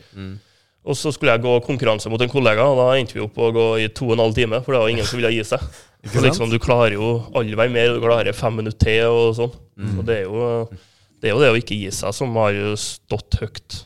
[0.89, 3.51] Og så skulle jeg gå konkurranse mot en kollega, og da endte vi opp å
[3.53, 4.61] gå i to og en halv time.
[4.65, 5.65] For det var ingen som ville gi seg.
[6.09, 9.35] For Så liksom, du klarer jo all vei mer, du klarer fem minutter til og
[9.37, 9.53] sånn.
[9.97, 10.79] Så det er, jo,
[11.21, 13.81] det er jo det å ikke gi seg som har jo stått høyt.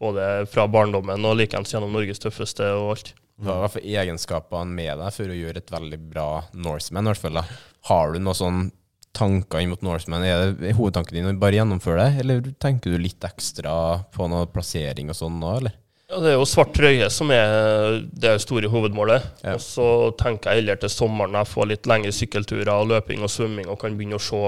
[0.00, 3.12] Både fra barndommen og likeens gjennom Norges tøffeste og alt.
[3.38, 7.06] Hva er i hvert fall egenskapene med deg for å gjøre et veldig bra Norseman?
[7.06, 7.40] i hvert fall?
[7.90, 8.70] Har du noen sånne
[9.14, 10.24] tanker inn mot Norseman?
[10.26, 13.74] Er det hovedtanken din å bare gjennomføre det, eller tenker du litt ekstra
[14.14, 15.76] på noe plassering og sånn nå, eller?
[16.18, 19.26] Ja, Det er jo svart trøye som er det store hovedmålet.
[19.44, 19.54] Ja.
[19.54, 19.86] Og så
[20.18, 23.78] tenker jeg heller til sommeren jeg får litt lengre sykkelturer og løping og svømming og
[23.78, 24.40] kan begynne å se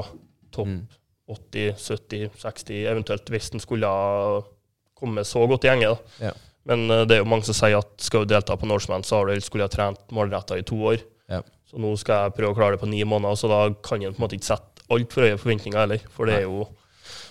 [0.50, 0.96] topp
[1.30, 4.40] 80, 70, 60, eventuelt hvis den skulle ha
[4.98, 5.92] kommet så godt i gjenge.
[6.18, 6.32] Ja.
[6.66, 9.20] Men eh, det er jo mange som sier at skal du delta på Norseman, så
[9.20, 11.06] har du skulle ha trent målretta i to år.
[11.30, 11.44] Ja.
[11.70, 14.10] Så nå skal jeg prøve å klare det på ni måneder, så da kan en
[14.10, 16.02] på en måte ikke sette altfor høye forventninger heller.
[16.10, 16.66] For det er jo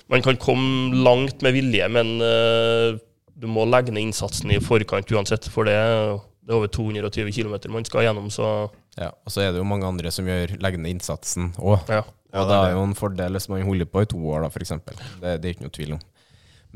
[0.09, 2.95] Man kan komme langt med vilje, men eh,
[3.39, 5.47] du må legge ned innsatsen i forkant uansett.
[5.51, 5.75] For det,
[6.43, 9.67] det er over 220 km man skal gjennom, så Ja, og så er det jo
[9.67, 11.83] mange andre som gjør legger ned innsatsen òg.
[11.89, 12.03] ja.
[12.29, 14.43] Ja, og det det er jo en fordel hvis man holder på i to år,
[14.43, 14.69] da, f.eks.
[14.85, 16.01] Det, det er ikke noe tvil om.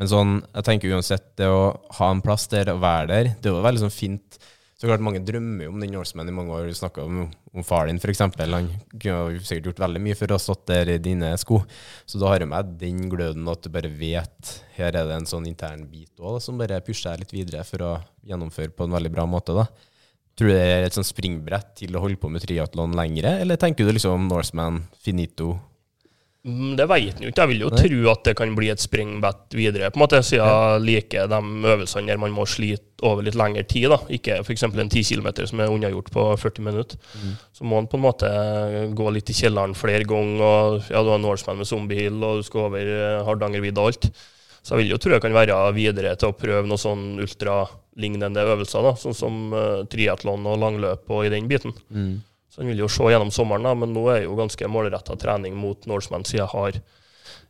[0.01, 1.59] Men sånn, jeg tenker uansett, det å
[1.99, 4.39] ha en plass der og være der, det er jo veldig sånn fint.
[4.83, 6.65] Så klart Mange drømmer om den Norseman i mange år.
[6.67, 7.21] Du snakka om,
[7.55, 8.19] om far din, f.eks.
[8.19, 8.65] Han
[8.99, 11.61] kunne jo sikkert gjort veldig mye for å ha stått der i dine sko.
[12.03, 15.29] Så da har jo med den gløden at du bare vet her er det en
[15.29, 17.93] sånn intern bit også, som bare pusher deg litt videre for å
[18.27, 19.55] gjennomføre på en veldig bra måte.
[19.55, 19.69] da.
[20.35, 23.63] Tror du det er et sånn springbrett til å holde på med triatlon lengre, eller
[23.63, 25.53] tenker du liksom Norseman finito?
[26.43, 27.39] Mm, Det vet en jo ikke.
[27.39, 27.83] Jeg vil jo Nei.
[27.83, 31.39] tro at det kan bli et springbett videre, på en måte, siden jeg liker de
[31.71, 33.87] øvelsene der man må slite over litt lengre tid.
[33.89, 33.99] da.
[34.11, 34.63] Ikke f.eks.
[34.63, 36.97] en 10 km som er unnagjort på 40 minutter.
[37.53, 38.27] Så må man på en måte
[38.93, 40.41] gå litt i kjelleren flere ganger.
[40.43, 44.11] og ja, Du har Norseman med zombiehill, og du skal over eh, Hardangervidda og alt.
[44.63, 48.45] Så jeg vil jo tro jeg kan være videre til å prøve noen sånn ultralignende
[48.47, 51.73] øvelser, da, sånn som uh, triatlon og langløp og i den biten.
[52.53, 55.55] Så han vil jo se gjennom sommeren, da, men nå er jo ganske målretta trening
[55.57, 56.77] mot Norseman, siden jeg har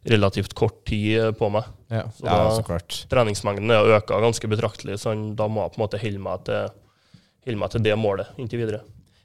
[0.08, 1.68] relativt kort tid eh, på meg.
[1.92, 3.02] Ja, Så ja da- så klart.
[3.12, 7.60] Treningsmengden er øka ganske betraktelig, så han, da må jeg på en måte holde meg
[7.60, 8.82] meg til det målet inntil videre.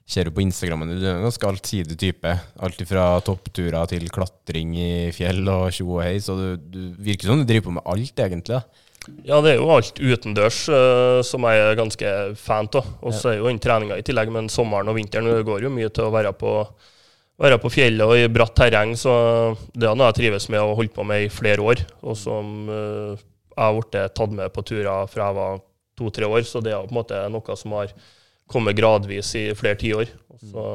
[0.09, 2.31] Ser du på Instagrammen, du er en ganske allsidig type.
[2.64, 6.14] Alt fra toppturer til klatring i fjell og tjo og hei.
[6.25, 8.57] Så du, du virker som du driver på med alt, egentlig.
[8.57, 8.62] da.
[9.29, 12.92] Ja, det er jo alt utendørs uh, som jeg er ganske fan av.
[13.03, 15.73] Og så er jo den treninga i tillegg, men sommeren og vinteren det går jo
[15.75, 16.53] mye til å være på,
[17.42, 18.94] være på fjellet og i bratt terreng.
[18.99, 19.12] Så
[19.75, 22.71] det er noe jeg trives med og holdt på med i flere år, og som
[22.71, 23.18] uh,
[23.59, 25.64] jeg har blitt tatt med på turer fra jeg var
[25.99, 26.44] to-tre år.
[26.47, 27.92] Så det er på en måte noe som har
[28.49, 30.14] kommet gradvis i flere tiår.
[30.38, 30.71] Så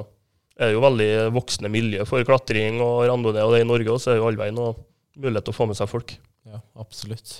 [0.59, 4.13] er det jo veldig voksende miljø for klatring og randonee, og det i Norge også
[4.13, 4.83] er jo all veien og
[5.17, 6.13] mulighet til å få med seg folk.
[6.49, 7.39] Ja, absolutt.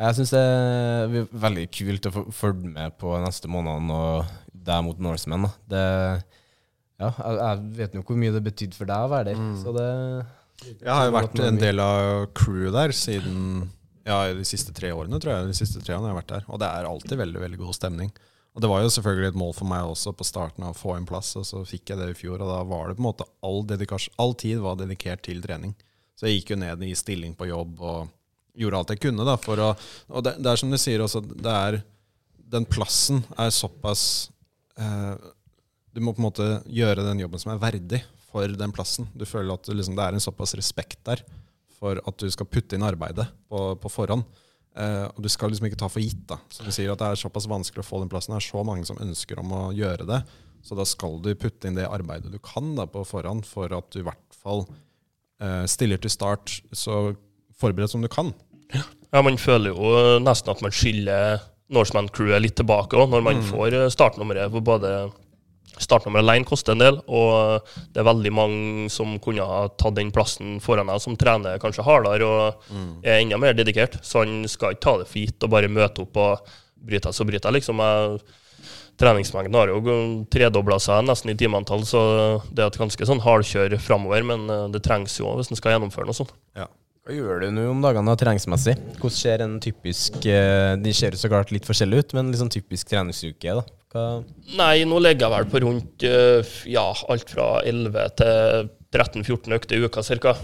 [0.00, 4.30] Jeg syns det er veldig kult å få følge med på neste månedene og
[4.70, 5.50] deg mot Norseman.
[5.68, 5.82] Det,
[7.00, 9.42] ja, jeg, jeg vet jo hvor mye det betydde for deg å være der.
[9.60, 9.90] Så det
[10.80, 13.68] Jeg har jo vært en del av crewet der siden
[14.08, 15.50] ja, de siste tre årene, tror jeg.
[15.50, 16.46] De siste tre årene har vært der.
[16.48, 18.12] Og det er alltid veldig veldig god stemning.
[18.56, 20.96] Og det var jo selvfølgelig et mål for meg også på starten av å få
[20.96, 22.40] en plass, og så fikk jeg det i fjor.
[22.40, 23.62] Og da var det på en måte all,
[24.18, 25.76] all tid var dedikert til trening.
[26.18, 28.08] Så jeg gikk jo ned i stilling på jobb og
[28.58, 29.26] gjorde alt jeg kunne.
[29.26, 29.70] da, for å,
[30.10, 31.80] Og det, det er som du sier også, det er
[32.50, 34.30] Den plassen er såpass
[34.78, 35.14] eh,
[35.94, 39.08] Du må på en måte gjøre den jobben som er verdig for den plassen.
[39.14, 41.22] Du føler at liksom, det er en såpass respekt der
[41.80, 44.26] for at du skal putte inn arbeidet på, på forhånd.
[44.78, 46.22] Eh, og du skal liksom ikke ta for gitt.
[46.30, 46.38] da.
[46.52, 48.36] Så du sier at Det er såpass vanskelig å få den plassen.
[48.36, 50.20] Det er så mange som ønsker om å gjøre det.
[50.62, 53.88] Så da skal du putte inn det arbeidet du kan da på forhånd, for at
[53.90, 54.66] du i hvert fall
[55.40, 57.16] eh, stiller til start så
[57.60, 58.32] forberedt som du kan.
[58.74, 61.40] Ja, man føler jo nesten at man skylder
[61.74, 64.50] Norseman-crewet litt tilbake òg, når man får eh, startnummeret.
[64.54, 64.94] For både
[65.80, 70.10] startnummeret alene koster en del, og det er veldig mange som kunne ha tatt den
[70.14, 74.00] plassen foran deg, som trener kanskje hardere og er enda mer dedikert.
[74.04, 77.26] Så han skal ikke ta det for gitt og bare møte opp og bryte så
[77.28, 77.60] bryter jeg.
[77.60, 77.80] liksom.
[77.84, 78.20] Jeg,
[79.00, 79.96] treningsmengden har jo
[80.32, 82.02] tredobla seg nesten i timeantall, så
[82.52, 85.76] det er et ganske sånn hardkjør framover, men eh, det trengs jo hvis en skal
[85.76, 86.34] gjennomføre noe sånt.
[86.58, 86.68] Ja.
[87.10, 88.76] Hva gjør du nå om dagene treningsmessig?
[89.00, 92.52] Hvordan ser en typisk eh, De ser jo så klart litt forskjellig ut, men sånn
[92.54, 93.56] typisk treningsuke?
[93.58, 93.64] da?
[93.90, 94.04] Hva,
[94.54, 99.74] Nei, nå ligger jeg vel på rundt eh, ja, alt fra 11 til 13-14 økter
[99.74, 100.36] i uka ca.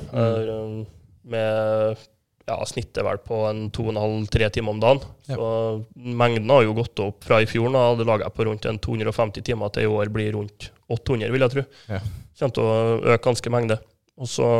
[1.31, 2.03] Med
[2.51, 5.07] ja, snittet vel på en 2,5-3 timer om dagen.
[5.31, 5.53] Så
[5.95, 7.71] mengden har jo gått opp fra i fjor.
[7.79, 11.47] Da hadde laget på rundt en 250 timer til i år blir rundt 800, vil
[11.47, 11.67] jeg tro.
[11.95, 12.03] Ja.
[12.43, 12.77] Kommer til å
[13.15, 13.79] øke ganske mengde.
[14.19, 14.51] Og så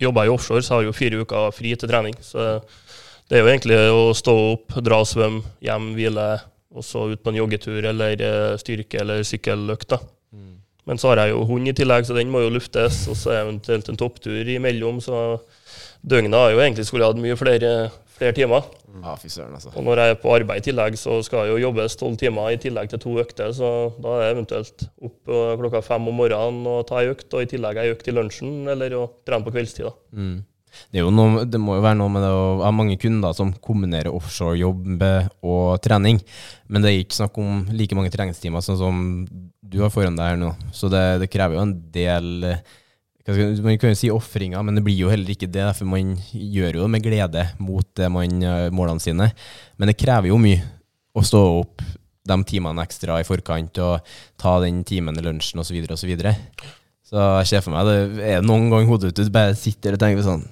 [0.00, 2.16] jobber jeg i offshore, så har jeg jo fire uker fri til trening.
[2.24, 2.62] Så
[3.28, 6.26] det er jo egentlig å stå opp, dra og svømme, hjem, hvile,
[6.72, 9.96] og så ut på en joggetur eller eh, styrke- eller sykkeløkt.
[10.32, 10.54] Mm.
[10.88, 13.36] Men så har jeg jo hund i tillegg, så den må jo luftes, og så
[13.36, 15.00] eventuelt en topptur imellom.
[15.04, 15.16] Så
[16.00, 17.72] døgnet har jo egentlig skulle hatt mye flere,
[18.16, 18.66] flere timer.
[19.00, 19.72] Ja, fy søren, altså.
[19.72, 22.52] Og når jeg er på arbeid i tillegg, så skal jeg jo jobbes tolv timer
[22.52, 23.52] i tillegg til to økter.
[23.56, 23.68] Så
[24.02, 27.44] da er jeg eventuelt opp eh, klokka fem om morgenen og ta ei økt, og
[27.44, 29.88] i tillegg ei økt i lunsjen, eller å trene på kveldstid.
[30.12, 30.42] Mm.
[30.92, 33.52] Det, jo noe, det må jo være noe med det å ha mange kunder som
[33.64, 35.04] kombinerer offshorejobb
[35.44, 36.20] og trening,
[36.72, 39.02] men det er ikke snakk om like mange treningstimer sånn som
[39.72, 40.52] du har foran deg her nå.
[40.76, 42.64] Så det, det krever jo en del eh,
[43.28, 45.68] Man kan jo si ofringer, men det blir jo heller ikke det.
[45.78, 49.30] For man gjør jo det med glede mot det man, eh, målene sine.
[49.78, 50.62] Men det krever jo mye
[51.14, 51.84] å stå opp
[52.26, 55.78] de timene ekstra i forkant og ta den timen i lunsjen osv.
[55.94, 56.66] Så, videre, og
[57.06, 60.02] så, så jeg ser for meg det er noen gang hodet ut bare sitter og
[60.02, 60.44] tenker sånn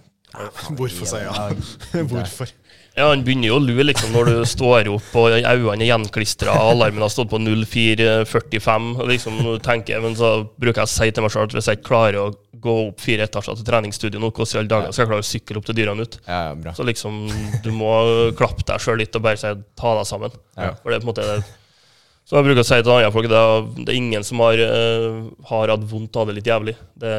[0.78, 2.02] Hvorfor sier jeg ja?
[2.10, 2.50] Hvorfor?
[2.96, 6.54] Ja, Han begynner jo å lue liksom, når du står opp og øynene er gjenklistra,
[6.72, 8.88] alarmen har stått på 04.45.
[9.10, 11.90] Liksom, tenker, men så bruker jeg å si til meg selv at hvis jeg ikke
[11.92, 12.26] klarer å
[12.60, 15.28] gå opp fire etasjer til treningsstudio nå, hvordan i alle dager skal jeg klare å
[15.30, 16.18] sykle opp til dyrene ut?
[16.26, 16.74] Ja, bra.
[16.76, 17.22] Så liksom,
[17.64, 17.94] du må
[18.36, 20.36] klappe deg sjøl litt og bare si ta deg sammen.
[20.58, 20.74] Ja.
[20.82, 21.38] For det er på en måte det,
[22.28, 24.60] Så jeg bruker å si til andre folk det er, det er ingen som har,
[24.60, 26.76] uh, har hatt vondt av det litt jævlig.
[27.00, 27.16] Det,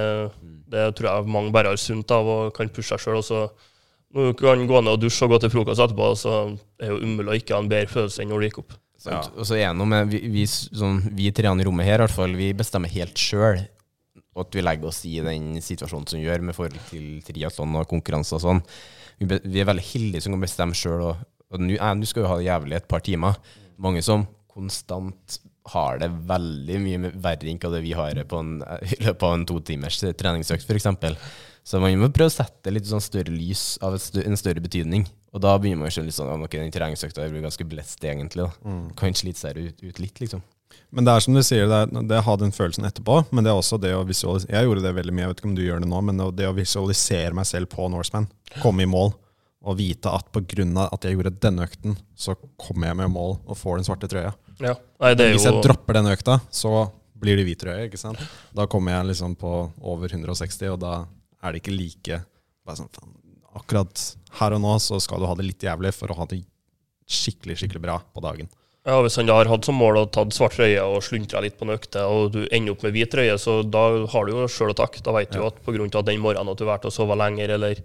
[0.72, 3.50] det tror jeg mange bare har sunt av og kan pushe seg sjøl.
[4.12, 6.93] Nå kan han gå ned og dusje og gå til frokost etterpå, så er det
[6.93, 8.74] jo umulig å ikke ha en bedre følelse enn når du gikk opp.
[9.08, 9.21] Ja.
[9.34, 12.36] Og så er noe vi, vi, sånn, vi treene i rommet her, i hvert fall,
[12.38, 13.63] vi bestemmer helt sjøl
[14.41, 17.89] at vi legger oss i den situasjonen som vi gjør med forhold til triatlon og
[17.89, 18.62] konkurranse og sånn.
[19.19, 21.04] Vi, vi, er veldig heldige som kan bestemme sjøl.
[21.10, 23.39] Og, og nå skal vi ha det jævlig et par timer.
[23.82, 28.56] Mange som konstant har det veldig mye verre enn hva det vi har på en,
[28.88, 30.88] i løpet av en to timers treningsøkt, f.eks.
[31.63, 35.06] Så man må prøve å sette litt sånn større lys av større, en større betydning.
[35.32, 38.47] Og da begynner man å skjønne litt sånn, ok, den treningsøkta blir ganske blest, egentlig.
[38.47, 38.67] da.
[38.67, 38.82] Mm.
[39.00, 40.41] Kan slite seg ut, ut, litt, liksom.
[40.91, 43.45] Men det er som du sier, det, er, det å ha den følelsen etterpå, men
[43.45, 45.58] det er også det å visualisere Jeg gjorde det veldig mye, jeg vet ikke om
[45.58, 48.28] du gjør det nå, men det å visualisere meg selv på Norseman,
[48.63, 49.13] komme i mål,
[49.62, 50.88] og vite at pga.
[50.88, 54.34] at jeg gjorde denne økten, så kommer jeg med mål og får den svarte trøya.
[54.60, 54.76] Ja.
[55.04, 56.89] Nei, Hvis jeg dropper denne økta, så
[57.21, 57.86] blir det hvit trøye.
[57.86, 58.19] ikke sant?
[58.56, 60.95] Da kommer jeg liksom på over 160, og da
[61.42, 62.22] er det ikke like
[62.72, 62.90] sånn,
[63.58, 64.02] Akkurat
[64.40, 66.40] her og nå så skal du ha det litt jævlig for å ha det
[67.12, 68.48] skikkelig skikkelig bra på dagen.
[68.88, 71.68] Ja, Hvis han har hatt som mål å tatt svart røye og sluntra litt på
[71.68, 74.74] en økte, og du ender opp med hvit røye, så da har du jo sjøl
[74.74, 75.04] å takke.
[75.06, 76.02] Da vet du jo at pga.
[76.02, 77.78] den morgenen at du vært og sovet lenger, eller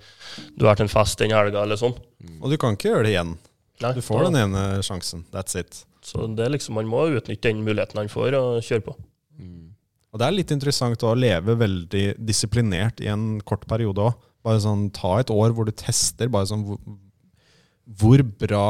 [0.57, 1.93] du har vært en fest den helga, eller sånn.
[2.41, 3.37] Og du kan ikke gjøre det igjen.
[3.85, 4.31] Nei, du får da.
[4.31, 5.27] den ene sjansen.
[5.35, 5.83] That's it.
[6.07, 8.97] Så det er liksom, man må utnytte den muligheten han får, og kjøre på.
[9.37, 9.76] Mm.
[10.17, 14.15] Og det er litt interessant å leve veldig disiplinert i en kort periode òg.
[14.47, 16.79] Bare sånn, Ta et år hvor du tester bare sånn hvor,
[18.01, 18.69] hvor bra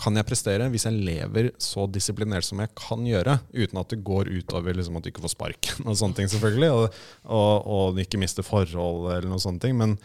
[0.00, 4.00] kan jeg prestere hvis jeg lever så disiplinert som jeg kan gjøre, uten at det
[4.06, 7.02] går utover liksom, at du ikke får sparken og sånne ting, selvfølgelig, og,
[7.36, 9.76] og, og ikke mister forhold eller noe sånne ting.
[9.76, 9.98] Men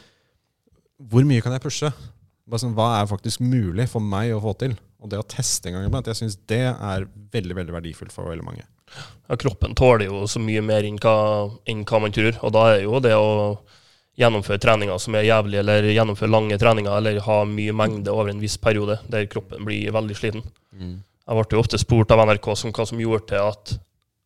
[1.00, 1.94] hvor mye kan jeg pushe?
[2.58, 4.76] Sånn, hva er faktisk mulig for meg å få til?
[5.00, 8.28] Og det å teste en gang iblant, jeg syns det er veldig veldig verdifullt for
[8.28, 8.68] veldig mange.
[9.30, 11.16] Ja, kroppen tåler jo så mye mer enn hva,
[11.70, 13.32] enn hva man tror, og da er jo det å
[14.20, 18.44] gjennomføre treninger som er jævlig, eller gjennomføre lange treninger, eller ha mye mengde over en
[18.44, 20.46] viss periode, der kroppen blir veldig sliten.
[20.76, 21.00] Mm.
[21.24, 23.78] Jeg ble jo ofte spurt av NRK som hva som gjorde til at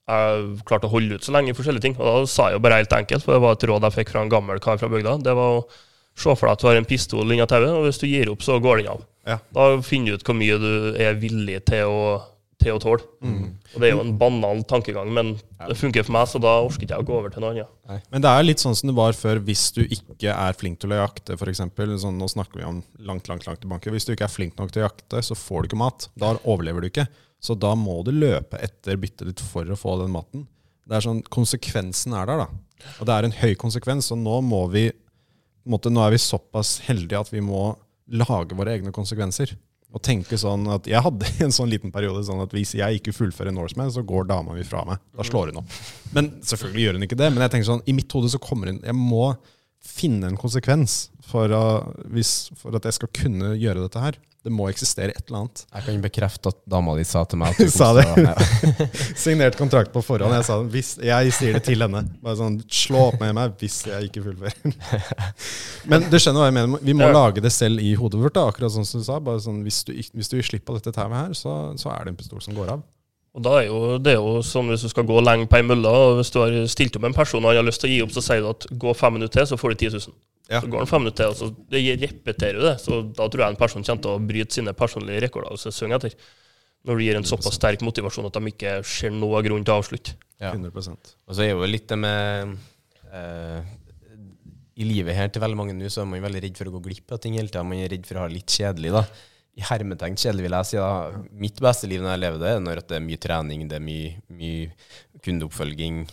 [0.08, 1.98] jeg klarte å holde ut så lenge i forskjellige ting.
[2.00, 4.14] Og da sa jeg jo bare helt enkelt, for det var et råd jeg fikk
[4.14, 5.18] fra en gammel kar fra bygda.
[5.26, 5.66] Det var å
[6.18, 8.46] se for deg at du har en pistol inni tauet, og hvis du gir opp,
[8.46, 9.04] så går den av.
[9.28, 9.38] Ja.
[9.54, 12.00] Da finner du ut hvor mye du er villig til å
[12.62, 13.06] til å tåle.
[13.22, 13.54] Mm.
[13.74, 16.84] Og Det er jo en banal tankegang, men det funker for meg, så da orker
[16.86, 18.04] ikke jeg å gå over til noe annet.
[18.14, 20.96] Men det er litt sånn som det var før hvis du ikke er flink til
[20.96, 21.64] å jakte, f.eks.
[22.02, 23.94] Sånn, nå snakker vi om langt, langt, langt tilbake.
[23.94, 26.10] Hvis du ikke er flink nok til å jakte, så får du ikke mat.
[26.20, 27.08] Da overlever du ikke.
[27.44, 30.48] Så da må du løpe etter byttet ditt for å få den maten.
[30.88, 32.88] Det er sånn, Konsekvensen er der, da.
[32.98, 34.90] Og det er en høy konsekvens, og nå må vi
[35.68, 37.74] måte, Nå er vi såpass heldige at vi må
[38.08, 39.52] lage våre egne konsekvenser.
[39.96, 43.16] Og tenke sånn at Jeg hadde en sånn liten periode sånn at hvis jeg ikke
[43.16, 45.02] fullfører Norseman, så går dama mi fra meg.
[45.16, 45.78] Da slår hun opp.
[46.16, 47.30] Men selvfølgelig gjør hun ikke det.
[47.34, 49.32] Men jeg tenker sånn, i mitt hode så kommer hun Jeg må
[49.88, 51.66] finne en konsekvens for, å,
[52.12, 54.18] hvis, for at jeg skal kunne gjøre dette her.
[54.48, 55.62] Det må eksistere et eller annet.
[55.74, 58.06] Jeg kan bekrefte at dama di sa til meg at du sa det.
[59.26, 60.32] Signert kontrakt på forhånd.
[60.38, 62.06] Jeg sa hvis, jeg sier det til henne.
[62.24, 64.78] Bare sånn, Slå opp med meg hvis jeg ikke fullfører.
[65.92, 66.86] Men du skjønner hva jeg mener.
[66.88, 67.16] Vi må ja.
[67.18, 68.38] lage det selv i hodet vårt.
[68.38, 69.20] Da, akkurat sånn som du sa.
[69.24, 72.08] Bare sånn, hvis, du, hvis du gir slipp på dette tauet her, så, så, er
[72.08, 72.86] det en pistol som går av.
[73.36, 75.68] Og da er jo, Det er jo sånn hvis du skal gå lenge på ei
[75.68, 77.94] mølle, og hvis du har stilt opp en person og han har lyst til å
[77.98, 80.18] gi opp, så sier du at gå fem minutter til, så får du 10 000.
[80.48, 80.62] Ja.
[80.62, 82.76] Så går han fem minutter til, og så det repeterer det.
[82.80, 85.96] Så da tror jeg en person kommer til å bryte sine personlige rekorder og sesong
[85.98, 86.16] etter.
[86.88, 89.82] Når du gir en såpass sterk motivasjon at de ikke ser noe grunn til å
[89.82, 90.16] avslutte.
[90.40, 90.54] Ja.
[90.54, 91.16] 100%.
[91.28, 92.54] Og så er jo litt det med
[93.10, 93.60] uh,
[94.78, 96.84] I livet her til veldig mange nå så er man veldig redd for å gå
[96.86, 97.66] glipp av ting hele tida.
[97.68, 98.94] Man er redd for å ha det litt kjedelig.
[98.96, 99.04] da.
[99.58, 100.80] I hermetegn kjedelig, vil jeg si.
[100.80, 101.28] da.
[101.44, 103.84] Mitt beste liv når jeg lever det, er når det er mye trening, det er
[103.84, 106.04] mye, mye kundeoppfølging,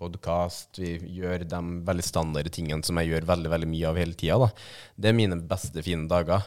[0.00, 0.78] podkast.
[0.80, 4.48] Vi gjør de veldig standarde tingene som jeg gjør veldig veldig mye av hele tida.
[4.96, 6.44] Det er mine beste, fine dager.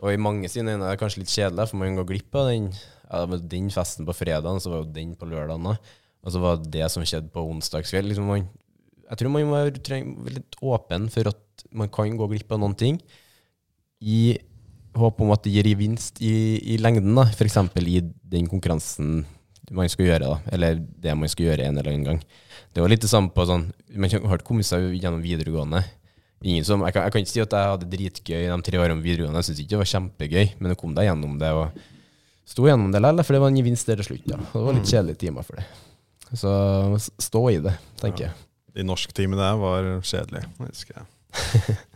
[0.00, 2.50] Og i mange sine øyne er det kanskje litt kjedelig, for man går glipp av
[2.50, 2.70] den,
[3.06, 3.22] ja,
[3.54, 5.70] den festen på fredag, så var jo den på lørdag.
[6.26, 8.10] Og så var det det som skjedde på onsdagskveld.
[8.10, 10.02] Liksom Jeg tror man må være
[10.34, 13.00] litt åpen for at man kan gå glipp av noen ting,
[14.00, 14.36] i
[14.96, 17.16] håp om at det gir gevinst i, i lengden.
[17.28, 17.56] F.eks.
[17.80, 18.00] i
[18.32, 19.24] den konkurransen
[19.74, 20.54] man skal gjøre, da.
[20.54, 22.20] Eller det man skal gjøre en eller annen gang.
[22.76, 25.80] Det var litt det samme på sånn Man har ikke kommet seg gjennom videregående.
[26.44, 29.02] Ingen som, jeg, kan, jeg kan ikke si at jeg hadde dritgøy de tre årene
[29.02, 29.40] videregående.
[29.40, 31.52] Jeg syns ikke det var kjempegøy, men jeg kom deg gjennom det.
[31.56, 34.28] og Sto gjennom det likevel, for det var en gevinst der til slutt.
[34.30, 34.38] Ja.
[34.52, 35.66] Det var litt kjedelige timer for det.
[36.36, 36.52] Så
[37.22, 38.46] stå i det, tenker jeg.
[38.76, 41.76] De norsktimene der var kjedelige, husker jeg.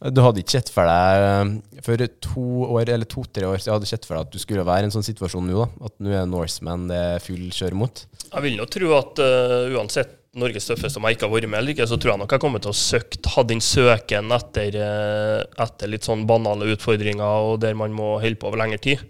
[0.00, 3.90] Du hadde ikke sett for deg eh, For to år, eller to-tre år siden hadde
[3.90, 5.90] sett for deg at du skulle være i en sånn situasjon nå, da?
[5.90, 8.06] At nå er Norseman det full kjør mot?
[8.30, 11.58] Jeg vil nå tro at uh, uansett Norges tøffeste om jeg ikke har vært med
[11.58, 14.76] eller ikke, så tror jeg nok jeg kommer til å søkt, ha den søken etter,
[14.78, 19.02] eh, etter litt sånn banale utfordringer og der man må holde på over lengre tid.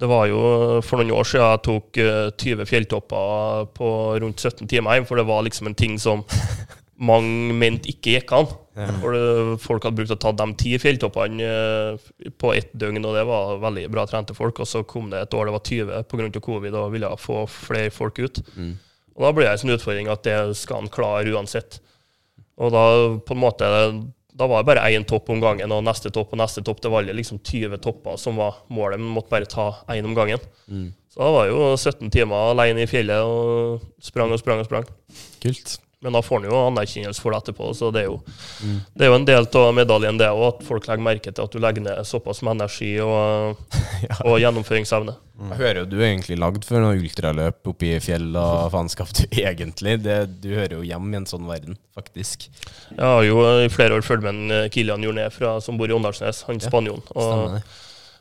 [0.00, 0.40] Det var jo
[0.84, 3.90] for noen år siden jeg tok eh, 20 fjelltopper på
[4.24, 6.24] rundt 17 timer hjem, for det var liksom en ting som
[6.98, 8.48] mange mente ikke gikk an.
[9.00, 13.16] For det, folk hadde brukt å ta de ti fjelltoppene eh, på ett døgn, og
[13.16, 14.60] det var veldig bra trente folk.
[14.60, 16.42] Og så kom det et år det var 20 pga.
[16.44, 18.42] covid og ville få flere folk ut.
[19.16, 21.80] Og da ble det en utfordring at det skal han klare uansett.
[22.60, 22.84] Og da
[23.24, 23.70] på en måte
[24.36, 26.82] da var det bare én topp om gangen, og neste topp og neste topp.
[26.84, 30.42] Det var liksom 20 topper som var målet, men måtte bare ta én om gangen.
[31.08, 34.68] Så da var det jo 17 timer alene i fjellet og sprang og sprang og
[34.68, 34.84] sprang.
[35.40, 35.78] Kult.
[36.04, 38.18] Men da får han jo anerkjennelse for det etterpå, så det er jo,
[38.92, 41.54] det er jo en del av medaljen, det òg, at folk legger merke til at
[41.54, 43.62] du legger ned såpass med energi og,
[44.28, 45.14] og gjennomføringsevne.
[45.36, 49.14] Jeg hører jo du er egentlig lagd for noe ultraløp oppe i fjell og faenskap,
[49.16, 49.96] du egentlig.
[50.04, 52.50] Det, du hører jo hjem i en sånn verden, faktisk.
[52.92, 55.96] Jeg har jo i flere år fulgt med en Kilian Jorné fra, som bor i
[55.96, 57.04] Åndalsnes, han spanjolen.
[57.08, 57.72] Stemmer Og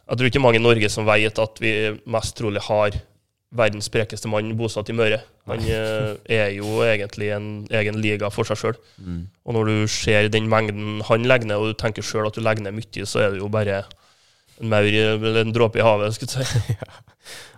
[0.05, 1.75] jeg tror ikke mange i Norge som vet at vi
[2.13, 2.95] mest trolig har
[3.55, 5.21] verdens sprekeste mann bosatt i Møre.
[5.49, 8.79] Han eh, er jo egentlig en egen liga for seg sjøl.
[9.45, 12.41] Og når du ser den mengden han legger ned, og du tenker sjøl at du
[12.45, 13.83] legger ned mye, så er det jo bare
[14.61, 16.77] en maur i- eller en dråpe i havet, skulle jeg si.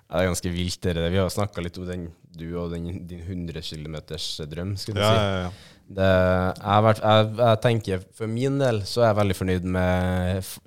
[0.07, 1.10] Ja, det er ganske vilt, det der.
[1.12, 5.10] Vi har snakka litt om den, du og den, din 100 km-drøm, skulle du Ja,
[5.12, 5.17] si.
[5.19, 5.49] ja, ja.
[5.97, 6.07] Det,
[6.60, 10.57] jeg, jeg, jeg tenker For min del så er jeg veldig fornøyd med f-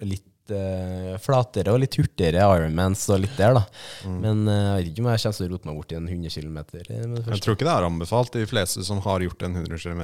[0.50, 3.64] litt eh, flatere og litt hurtigere Ironmans og litt der, da.
[4.06, 6.08] Men uh, jeg vet ikke om jeg kommer til å rote meg bort i en
[6.08, 6.58] 100 km.
[6.80, 8.32] Jeg tror ikke det er anbefalt.
[8.34, 10.02] De fleste som har gjort en 100 km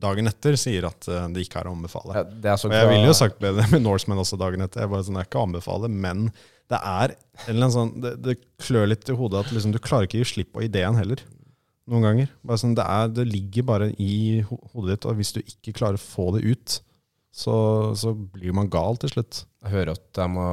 [0.00, 2.16] dagen etter, sier at uh, det ikke er å anbefale.
[2.16, 4.86] Ja, er Og jeg ville jo sagt det med Norseman også dagen etter.
[4.86, 6.30] Jeg bare sånn, det er ikke å anbefale, men
[6.70, 7.16] det er
[7.74, 10.54] sånn, det, det klør litt i hodet at liksom, du klarer ikke å gi slipp
[10.54, 11.22] på ideen heller.
[11.90, 12.30] Noen ganger.
[12.60, 16.02] Sånn, det, er, det ligger bare i hodet ditt, og hvis du ikke klarer å
[16.02, 16.76] få det ut,
[17.32, 19.44] så, så blir man gal til slutt.
[19.64, 20.46] Jeg hører at de må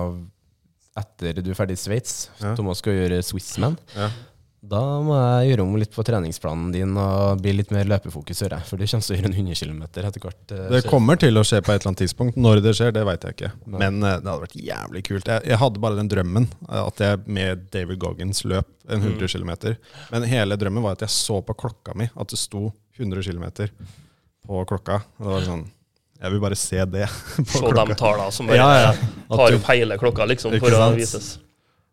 [0.98, 2.56] Etter du er ferdig i Sveits, Ja.
[2.58, 4.08] Thomas skal gjøre Swissman, Ja.
[4.66, 8.58] da må jeg gjøre om litt på treningsplanen din og bli litt mer løpefokus, hører
[8.58, 8.66] jeg.
[8.66, 10.52] For du kommer til å gjøre en 100 km etter hvert.
[10.58, 12.36] eh, Det kommer til å skje på et eller annet tidspunkt.
[12.42, 13.52] Når det skjer, det veit jeg ikke.
[13.78, 15.26] Men eh, det hadde vært jævlig kult.
[15.30, 19.28] Jeg, jeg hadde bare den drømmen eh, at jeg med David Goggins løp en 100
[19.38, 19.78] km.
[20.12, 23.70] Men hele drømmen var at jeg så på klokka mi at det sto 100 km
[24.48, 25.04] på klokka.
[25.22, 25.68] Og det var sånn
[26.18, 29.10] Jeg vil bare se det på Se de tallene som bare Ja, ja.
[29.30, 30.98] Tar opp hele klokka, liksom, for for å sant?
[31.00, 31.34] vises.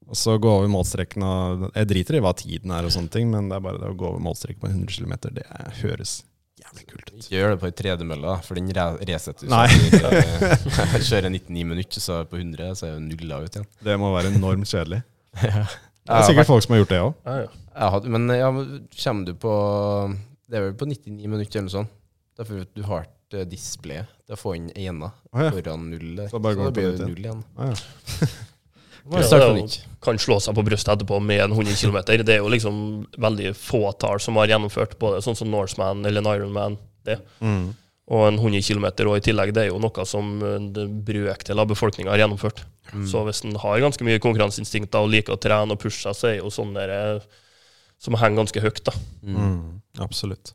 [0.04, 3.30] Og så gå over målstreken og Jeg driter i hva tiden er og sånne ting,
[3.32, 5.46] men det er bare det å gå over målstreken på 100 km, det
[5.80, 6.22] høres
[6.60, 7.16] jævlig kult ut.
[7.22, 8.70] Ikke gjør det på ei tredemølle, for den
[9.08, 9.66] resetter Nei.
[9.70, 13.68] Jeg kjører 99 minutter, så på 100 så er jeg nulla ut igjen.
[13.88, 15.02] Det må være enormt kjedelig.
[15.40, 17.12] Det er sikkert folk som har gjort det òg.
[17.24, 18.00] Ja, ja.
[18.06, 18.50] Men ja,
[19.02, 19.52] kommer du på
[20.46, 21.94] Det er vel på 99 minutter eller noe sånt.
[22.38, 25.52] Er at du har et eh, display til å få inn ena ah, ja.
[25.54, 26.24] foran null.
[26.30, 27.44] Så bare så det blir det null igjen.
[27.58, 28.32] Ah, ja.
[29.04, 29.68] Jo-
[30.00, 31.98] kan slå seg på brystet etterpå med en 100 km.
[32.24, 32.76] Det er jo liksom
[33.20, 36.78] veldig fåtall som har gjennomført både sånn som Norseman eller en Ironman.
[37.04, 37.18] det.
[37.40, 37.74] Mm.
[38.08, 41.60] Og en 100 km og i tillegg, det er jo noe som eh, en brøkdel
[41.60, 42.64] av befolkninga har gjennomført.
[43.08, 46.28] Så hvis en har ganske mye konkurranseinstinkter og liker å trene og pushe seg, så
[46.30, 47.40] er jo sånn der, eh,
[47.98, 48.84] som henger ganske høyt.
[48.86, 48.92] da.
[49.22, 49.80] Mm.
[50.04, 50.54] Absolutt.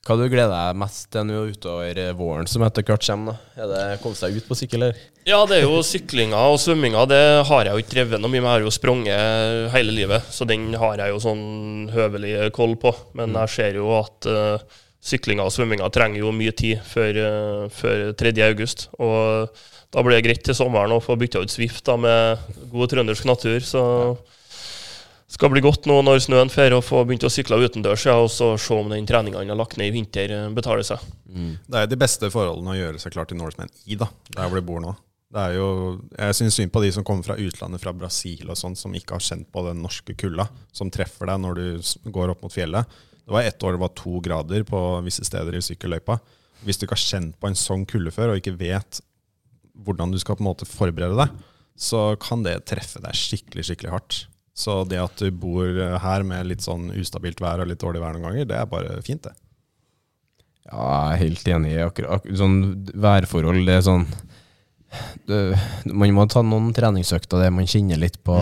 [0.00, 3.36] Hva du gleder deg mest til nå utover eh, våren som etter hvert kommer?
[3.52, 3.60] da?
[3.60, 5.00] Er det komme seg ut på sykkel, eller?
[5.28, 7.02] Ja, det er jo syklinga og svømminga.
[7.10, 8.48] Det har jeg jo ikke drevet noe mye med.
[8.48, 11.44] Jeg har jo sprunget hele livet, så den har jeg jo sånn
[11.92, 12.94] høvelig koll på.
[13.20, 17.68] Men jeg ser jo at uh, syklinga og svømminga trenger jo mye tid før, uh,
[17.68, 18.32] før 3.
[18.48, 18.88] august.
[18.96, 19.52] Og
[19.92, 22.40] da blir det greit til sommeren å få bytta ut Swift da, med
[22.72, 23.60] god trøndersk natur.
[23.60, 23.84] Så
[25.30, 28.30] skal bli godt nå når snøen fer, og få begynt å sykle utendørs ja, og
[28.34, 31.04] så se om den treninga han har lagt ned i vinter, eh, betaler seg.
[31.70, 34.58] Det er de beste forholdene å gjøre seg klar til Norseman i, da, der hvor
[34.58, 34.96] de bor nå.
[35.30, 35.66] Det er jo,
[36.10, 39.14] jeg syns synd på de som kommer fra utlandet, fra Brasil og sånn, som ikke
[39.14, 42.98] har kjent på den norske kulda, som treffer deg når du går opp mot fjellet.
[43.22, 46.18] Det var ett år det var to grader på visse steder i sykkelløypa.
[46.66, 48.98] Hvis du ikke har kjent på en sånn kulde før, og ikke vet
[49.86, 51.38] hvordan du skal på en måte forberede deg,
[51.78, 54.18] så kan det treffe deg skikkelig, skikkelig hardt.
[54.56, 55.68] Så det at du bor
[56.02, 58.98] her med litt sånn ustabilt vær og litt dårlig vær noen ganger, det er bare
[59.06, 59.32] fint, det.
[60.70, 61.70] Ja, jeg er helt enig.
[61.74, 62.58] i Akkurat, akkurat sånn
[63.00, 64.04] værforhold, det er sånn
[65.30, 65.38] det,
[65.94, 68.34] Man må ta noen treningsøkter der man kjenner litt på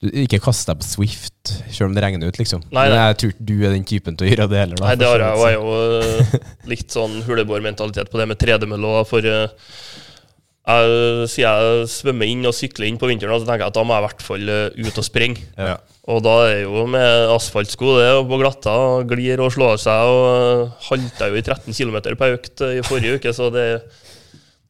[0.00, 2.62] du, Ikke kast deg på Swift, selv om det regner ut, liksom.
[2.72, 3.02] Nei, Men nei.
[3.10, 4.80] jeg tror ikke du er den typen til å gjøre det heller.
[4.80, 5.74] da, Nei, det har jeg, og jeg er jo
[6.30, 9.52] eh, litt sånn huleboermentalitet på det med tredemølle òg, for eh,
[10.70, 13.84] jeg, siden jeg svømmer inn og sykler inn på vinteren, så tenker jeg at da
[13.86, 15.46] må jeg i hvert fall eh, ut og springe.
[15.58, 15.74] Ja.
[16.10, 18.76] Og da er jo med asfaltsko det, og på glatta,
[19.10, 22.86] glir og slår seg, og eh, halta jo i 13 km på økt eh, i
[22.86, 23.66] forrige uke, så det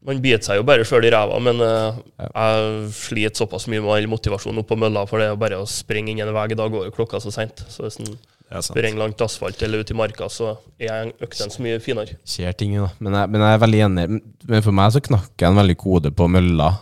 [0.09, 4.07] man biter seg jo bare sjøl i ræva, men jeg sliter såpass mye med all
[4.09, 6.47] motivasjonen opp på mølla, for det er bare å springe inn en vei.
[6.57, 7.61] Da går jo klokka så seint.
[7.69, 8.15] Så hvis en
[8.51, 12.17] Det en langt asfalt eller ut i marka, så er øktene så mye finere.
[12.27, 12.89] skjer ting, da.
[12.99, 14.07] Men jeg, men jeg er veldig enig.
[14.51, 16.73] Men for meg så knakk jeg en veldig kode på mølla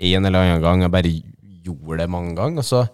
[0.00, 0.86] en eller annen gang.
[0.86, 1.12] Jeg bare
[1.66, 2.86] gjorde det mange ganger, og så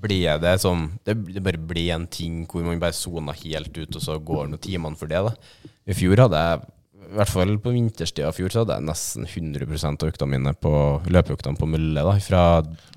[0.00, 3.96] ble det som Det, det bare ble en ting hvor man bare sona helt ut,
[3.96, 5.22] og så går noen timene for det.
[5.22, 5.70] da.
[5.86, 6.66] I fjor hadde jeg,
[7.10, 10.54] i hvert fall på vinterstida i fjor, så hadde jeg nesten 100 av øktene mine
[10.58, 10.74] på
[11.06, 12.02] løpeøktene på mølle.
[12.02, 12.42] da, Fra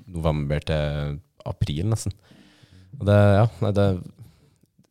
[0.06, 2.14] november til april, nesten.
[2.98, 3.88] Og det, ja, nei, det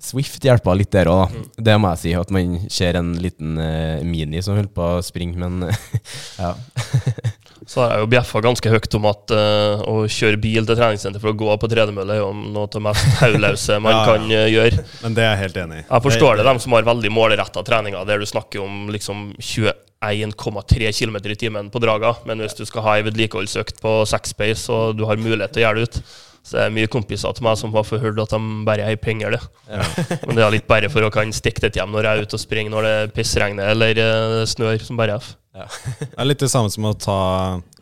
[0.03, 1.63] Swift hjelper litt der òg, da.
[1.69, 2.15] Det må jeg si.
[2.19, 5.69] At man ser en liten uh, mini som holder på å springe, men
[6.41, 6.53] ja.
[7.63, 11.21] Så har jeg jo bjeffa ganske høyt om at uh, å kjøre bil til treningssenter
[11.23, 14.09] for å gå på tredemølle er jo noe av det mest hodeløse man Ja, ja.
[14.09, 14.83] kan uh, gjøre.
[15.05, 15.85] Men det er jeg helt enig i.
[15.85, 20.91] Jeg forstår det, dem som har veldig målretta treninger, der du snakker om liksom 21,3
[20.99, 24.75] km i timen på draga, men hvis du skal ha ei vedlikeholdsøkt på sexpace pace
[24.75, 26.03] og du har mulighet til å gjøre det ut,
[26.43, 29.37] så det er mye kompiser til meg som har forhørt at de bare eier penger,
[29.37, 29.43] det.
[30.27, 32.35] Men det er litt bare for å kan stikke det hjem når jeg er ute
[32.35, 35.33] og springer når det pissregner eller eh, snør, som bare F.
[35.53, 37.21] Det er litt det samme som å ta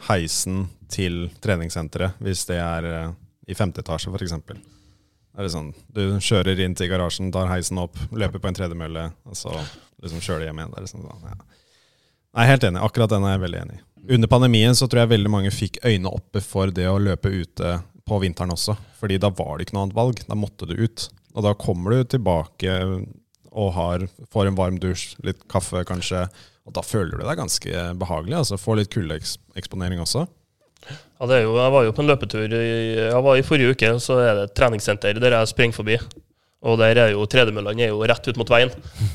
[0.09, 3.13] heisen til treningssenteret, hvis det er eh,
[3.47, 4.35] i femte etasje, f.eks.
[5.31, 9.05] Er det sånn, Du kjører inn til garasjen, tar heisen opp, løper på en tredemølle,
[9.23, 9.53] og så
[10.03, 10.73] liksom kjører hjem igjen.
[10.73, 11.39] Det er liksom sånn, ja.
[12.31, 12.83] Jeg er helt enig.
[12.83, 13.81] Akkurat den er jeg veldig enig i.
[14.15, 17.75] Under pandemien så tror jeg veldig mange fikk øynene oppe for det å løpe ute
[18.07, 18.75] på vinteren også.
[18.99, 20.21] Fordi da var det ikke noe annet valg.
[20.27, 21.07] Da måtte du ut.
[21.35, 22.77] Og da kommer du tilbake
[23.51, 26.25] og har, får en varm dusj, litt kaffe kanskje,
[26.67, 28.37] og da føler du deg ganske behagelig.
[28.37, 30.25] altså Får litt kuldeeksponering også.
[30.87, 34.17] Ja, jo, jeg var jo på en løpetur i, jeg var i forrige uke, så
[34.23, 35.97] er det et treningssenter der jeg springer forbi.
[36.61, 38.69] Og der er jo tredemøllene er jo rett ut mot veien.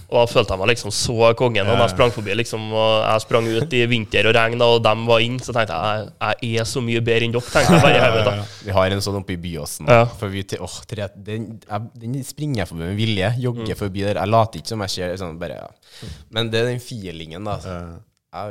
[0.08, 2.34] Og da følte jeg meg liksom så kongen når jeg sprang forbi.
[2.40, 5.76] liksom, og Jeg sprang ut i vinter og regn, og dem var inn, så tenkte
[5.78, 6.08] jeg
[6.42, 7.46] jeg er så mye bedre enn dere.
[7.52, 8.34] tenkte jeg bare i hodet.
[8.66, 9.86] Vi har en sånn oppe i Byåsen.
[9.86, 10.08] Ja.
[10.18, 13.30] For vi til, åh, tre, den, jeg, den springer jeg forbi med vilje.
[13.46, 14.18] Jogger forbi der.
[14.18, 16.10] Jeg later ikke som jeg ser sånn, bare, ja.
[16.34, 17.60] Men det er den feelingen, da.
[17.62, 17.96] Jeg er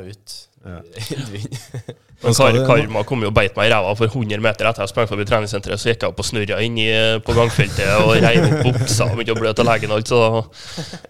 [0.06, 0.42] ute.
[2.24, 4.82] Men skal kar, karma kom jo og beit meg i ræva for 100 meter etter
[4.82, 5.78] jeg sprang forbi treningssenteret.
[5.78, 6.86] Så gikk jeg opp og snurra inn i,
[7.22, 9.92] på gangfeltet og reiv opp buksa og begynte å blø til legen.
[9.94, 10.20] alt, Så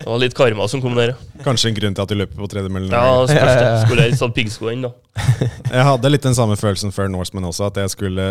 [0.02, 1.14] det var litt karma som kom der.
[1.46, 2.90] Kanskje en grunn til at du løper på tredemøllen.
[2.90, 3.70] Ja, spørs det.
[3.86, 4.92] Skulle helst hatt piggsko inn, da.
[5.76, 8.26] Jeg hadde litt den samme følelsen før Norseman også, at jeg skulle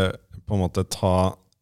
[0.45, 1.15] på en måte ta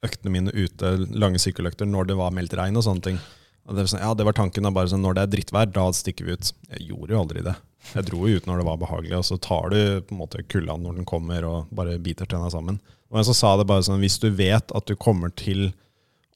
[0.04, 3.22] øktene mine ute, lange sykkeløkter, når det var meldt regn og sånne ting.
[3.64, 5.70] Og det, var sånn, ja, det var tanken da, bare sånn, når det er drittvær,
[5.72, 6.52] da stikker vi ut.
[6.74, 7.56] Jeg gjorde jo aldri det.
[7.92, 10.44] Jeg dro jo ut når det var behagelig, og så tar du på en måte
[10.50, 12.80] kulda når den kommer, og bare biter tenna sammen.
[13.14, 15.68] Og så sa det bare sånn, hvis du vet at du kommer til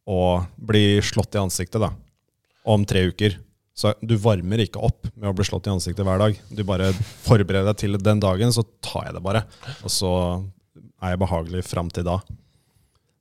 [0.08, 1.92] å bli slått i ansiktet da,
[2.68, 3.40] om tre uker,
[3.78, 6.38] så du varmer ikke opp med å bli slått i ansiktet hver dag.
[6.50, 6.90] Du bare
[7.26, 9.44] forbereder deg til den dagen, så tar jeg det bare.
[9.86, 10.12] Og så
[10.98, 12.18] er jeg behagelig fram til da.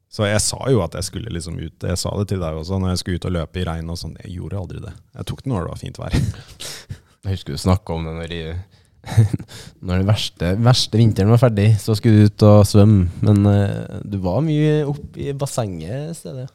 [0.09, 1.77] Så jeg sa jo at jeg skulle liksom ut.
[1.85, 4.01] Jeg sa det til deg også når jeg skulle ut og løpe i regn og
[4.01, 4.17] sånn.
[4.23, 4.95] Jeg gjorde aldri det.
[5.19, 6.17] Jeg tok det når det var fint vær.
[7.27, 8.57] Jeg husker du snakka om det når, jeg,
[9.87, 13.09] når den verste, verste vinteren var ferdig, så skulle du ut og svømme.
[13.27, 16.47] Men uh, du var mye oppe i bassenget i stedet.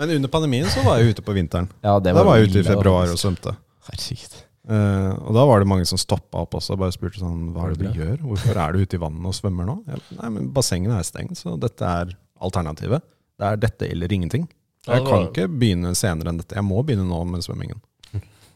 [0.00, 1.70] Men under pandemien så var jeg ute på vinteren.
[1.84, 3.54] Ja, det Da var jeg ute i februar og svømte.
[3.86, 4.34] Herregud.
[4.64, 7.66] Uh, og da var det mange som stoppa opp også og bare spurte sånn Hva
[7.68, 8.14] er det du gjør?
[8.24, 9.74] Hvorfor er du ute i vannet og svømmer nå?
[9.92, 13.04] Jeg, nei, men bassengene er stengt, så dette er alternativet.
[13.38, 14.46] Det er dette eller ingenting.
[14.88, 16.56] Jeg kan ikke begynne senere enn dette.
[16.56, 17.78] Jeg må begynne nå med svømmingen.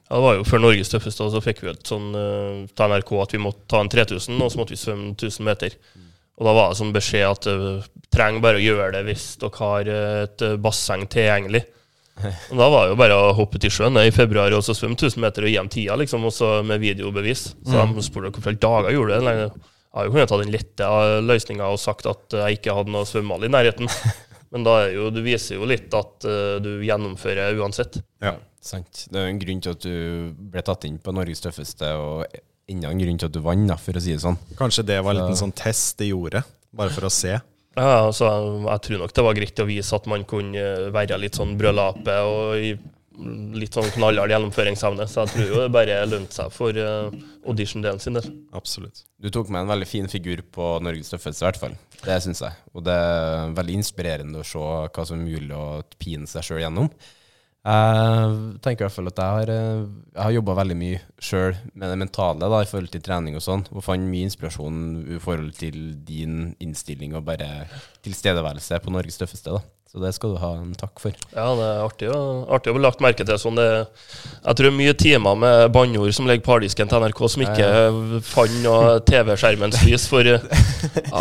[0.08, 2.92] Ja, det var jo før Norges tøffeste, og så fikk vi et sånn uh, til
[2.92, 5.76] NRK at vi måtte ta en 3000, og så måtte vi svømme 1000 meter.
[6.38, 9.60] Og da var det sånn beskjed at uh, trenger bare å gjøre det hvis dere
[9.60, 11.64] har uh, et basseng tilgjengelig.
[12.50, 14.96] Og da var det jo bare å hoppe til sjøen i februar og så svømme
[14.98, 17.44] 1000 meter og gi dem tida, liksom, også med videobevis.
[17.62, 19.34] Så de spurte hvorfor i dager gjorde det.
[19.38, 20.88] Jeg har jo kunnet ta den lette
[21.22, 23.86] løsninga og sagt at jeg ikke hadde noe svømmehall i nærheten.
[24.54, 28.00] Men da er jo, du viser jo litt at uh, du gjennomfører uansett.
[28.24, 28.36] Ja.
[28.68, 29.04] Sant.
[29.08, 29.92] Det er jo en grunn til at du
[30.52, 32.24] ble tatt inn på Norges tøffeste, og
[32.68, 34.38] enda en grunn til at du vant, for å si det sånn.
[34.58, 36.42] Kanskje det var en liten sånn test de gjorde,
[36.74, 37.36] bare for å se.
[37.78, 38.26] Ja, altså,
[38.66, 42.16] jeg tror nok det var greit å vise at man kunne være litt sånn brødlape
[42.26, 42.80] og
[43.58, 45.06] litt sånn knallhard gjennomføringsevne.
[45.10, 47.10] Så jeg tror jo det bare lønte seg for uh,
[47.48, 48.30] audition-delen sin del.
[48.56, 49.04] Absolutt.
[49.18, 51.76] Du tok med en veldig fin figur på Norges tøffeste, i hvert fall.
[52.04, 52.58] Det syns jeg.
[52.74, 56.62] Og det er veldig inspirerende å se hva som er mulig å pine seg sjøl
[56.62, 56.90] gjennom.
[57.68, 59.80] Jeg tenker i hvert fall at jeg har, eh,
[60.14, 63.44] jeg har jobba veldig mye sjøl med det mentale da, i forhold til trening og
[63.44, 64.78] sånn, og fant mye inspirasjon
[65.16, 67.66] i forhold til din innstilling og bare
[68.06, 69.58] tilstedeværelse på Norges tøffeste.
[69.58, 69.60] da.
[69.88, 71.14] Så det skal du ha en takk for.
[71.32, 72.08] Ja, det er artig,
[72.52, 73.56] artig å bli lagt merke til sånn.
[73.56, 73.86] Det,
[74.44, 77.86] jeg tror mye timer med banneord som ligger på harddisken til NRK som ikke ja,
[77.86, 78.20] ja.
[78.28, 80.04] fant noe TV-skjermens lys.
[80.12, 80.42] For ja,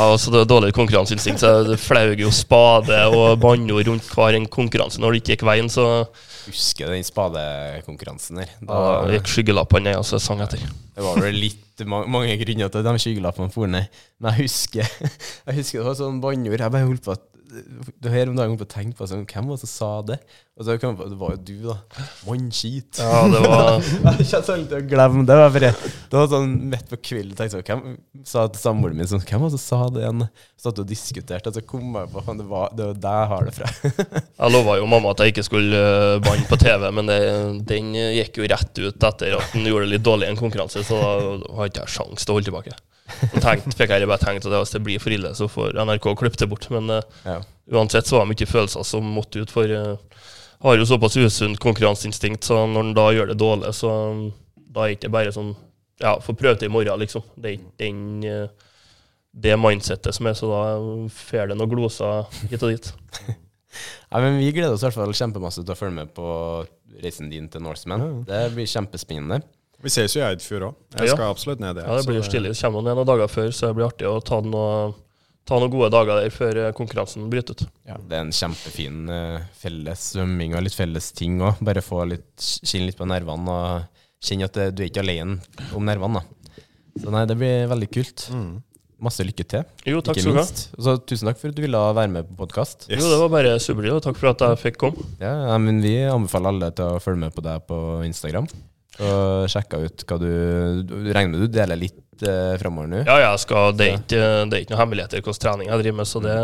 [0.02, 1.40] altså det er dårlig konkurranseinstinkt.
[1.46, 5.48] Så det flaug jo spade og banneord rundt hver en konkurranse når det ikke gikk
[5.48, 5.72] veien.
[5.72, 5.88] Så
[6.48, 8.52] Husker den spadekonkurransen der.
[8.68, 10.60] Da ja, gikk skyggelappene ned, og så sang etter.
[10.96, 13.88] Det var vel litt mange grunner til at de skyggelappene for ned.
[14.20, 14.94] Men jeg husker,
[15.48, 16.60] jeg husker det var sånn banneord.
[16.68, 19.48] Jeg bare holdt på at det her om dagen på å tenke på sånn, Hvem
[19.48, 20.18] var det som sa det?
[20.58, 21.76] Og så kom jeg på, Det var jo du, da.
[22.28, 23.00] Mannskit.
[23.00, 23.78] Ja, det var
[24.18, 25.38] Jeg kjente til å glemme det.
[25.40, 25.70] Var bare,
[26.12, 29.46] det var sånn midt på kvelden tenkte jeg, Hvem sa til samboeren min sånn Hvem
[29.46, 30.26] var det som sa det igjen?
[30.58, 33.48] Satt og diskuterte, og så kom jeg på det var, det var der jeg har
[33.48, 33.72] det fra.
[34.42, 37.20] jeg lova jo mamma at jeg ikke skulle eh, banne på TV, men det,
[37.70, 40.82] den gikk jo rett ut etter at den gjorde det litt dårlig i en konkurranse,
[40.88, 42.74] så da har ikke jeg sjans til å holde tilbake.
[43.44, 46.40] Tenkt, fikk jeg bare tenkt at hvis det blir for ille, så får NRK klippe
[46.42, 46.68] det bort.
[46.74, 47.40] Men uh, ja.
[47.74, 49.54] uansett så var det mye følelser som måtte ut.
[49.54, 50.26] For uh,
[50.66, 54.24] har jo såpass usunt konkurranseinstinkt, så når en da gjør det dårlig, så um,
[54.56, 55.56] da er det ikke bare sånn
[55.98, 57.24] Ja, få prøve det i morgen, liksom.
[57.42, 58.68] Det er ikke den uh,
[59.38, 60.62] det mindsettet som er, så da
[61.14, 62.90] får det noen gloser hit og dit.
[64.12, 66.28] ja, men Vi gleder oss i hvert fall kjempemasse til å følge med på
[67.02, 68.24] reisen din til Norseman.
[68.30, 69.42] Det blir kjempespennende.
[69.84, 70.78] Vi ses jo i Eidfjord òg.
[70.98, 71.84] Jeg skal absolutt ned det.
[71.86, 72.54] Ja, det blir jo stilig.
[72.54, 74.96] Det kommer noen dager før, så det blir artig å ta noen,
[75.48, 77.68] ta noen gode dager der før eh, konkurransen bryter ut.
[77.88, 81.62] Ja, Det er en kjempefin uh, felles svømming og litt felles ting òg.
[81.68, 85.38] Bare få litt, kjenne litt på nervene og kjenne at du er ikke alene
[85.78, 86.24] om nervene.
[86.24, 86.64] da.
[86.98, 88.24] Så nei, det blir veldig kult.
[88.34, 88.56] Mm.
[89.06, 89.62] Masse lykke til.
[89.86, 90.42] Jo, takk du ha.
[90.42, 92.88] Så tusen takk for at du ville være med på podkast.
[92.90, 93.04] Yes.
[93.04, 93.94] Jo, det var bare superlig.
[94.02, 95.06] Takk for at jeg fikk komme.
[95.22, 98.50] Ja, men Vi anbefaler alle til å følge med på deg på Instagram
[99.04, 100.30] og sjekka ut hva du
[100.88, 103.04] Du regner med du deler litt eh, framover nå?
[103.06, 106.00] Ja, ja skal, det, er ikke, det er ikke noe hemmeligheter hvordan trening jeg driver
[106.02, 106.36] med, så det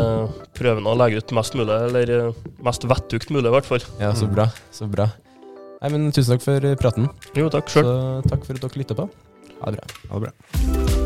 [0.58, 3.86] prøver å legge ut mest mulig, eller eh, mest vettugt mulig, i hvert fall.
[4.02, 4.48] Ja, så bra.
[4.74, 5.10] Så bra.
[5.82, 7.10] Nei, men Tusen takk for praten.
[7.36, 7.90] Jo, takk sjøl.
[8.30, 9.08] Takk for at dere lytta på.
[9.60, 10.04] Ha det bra.
[10.12, 11.03] Ha det bra.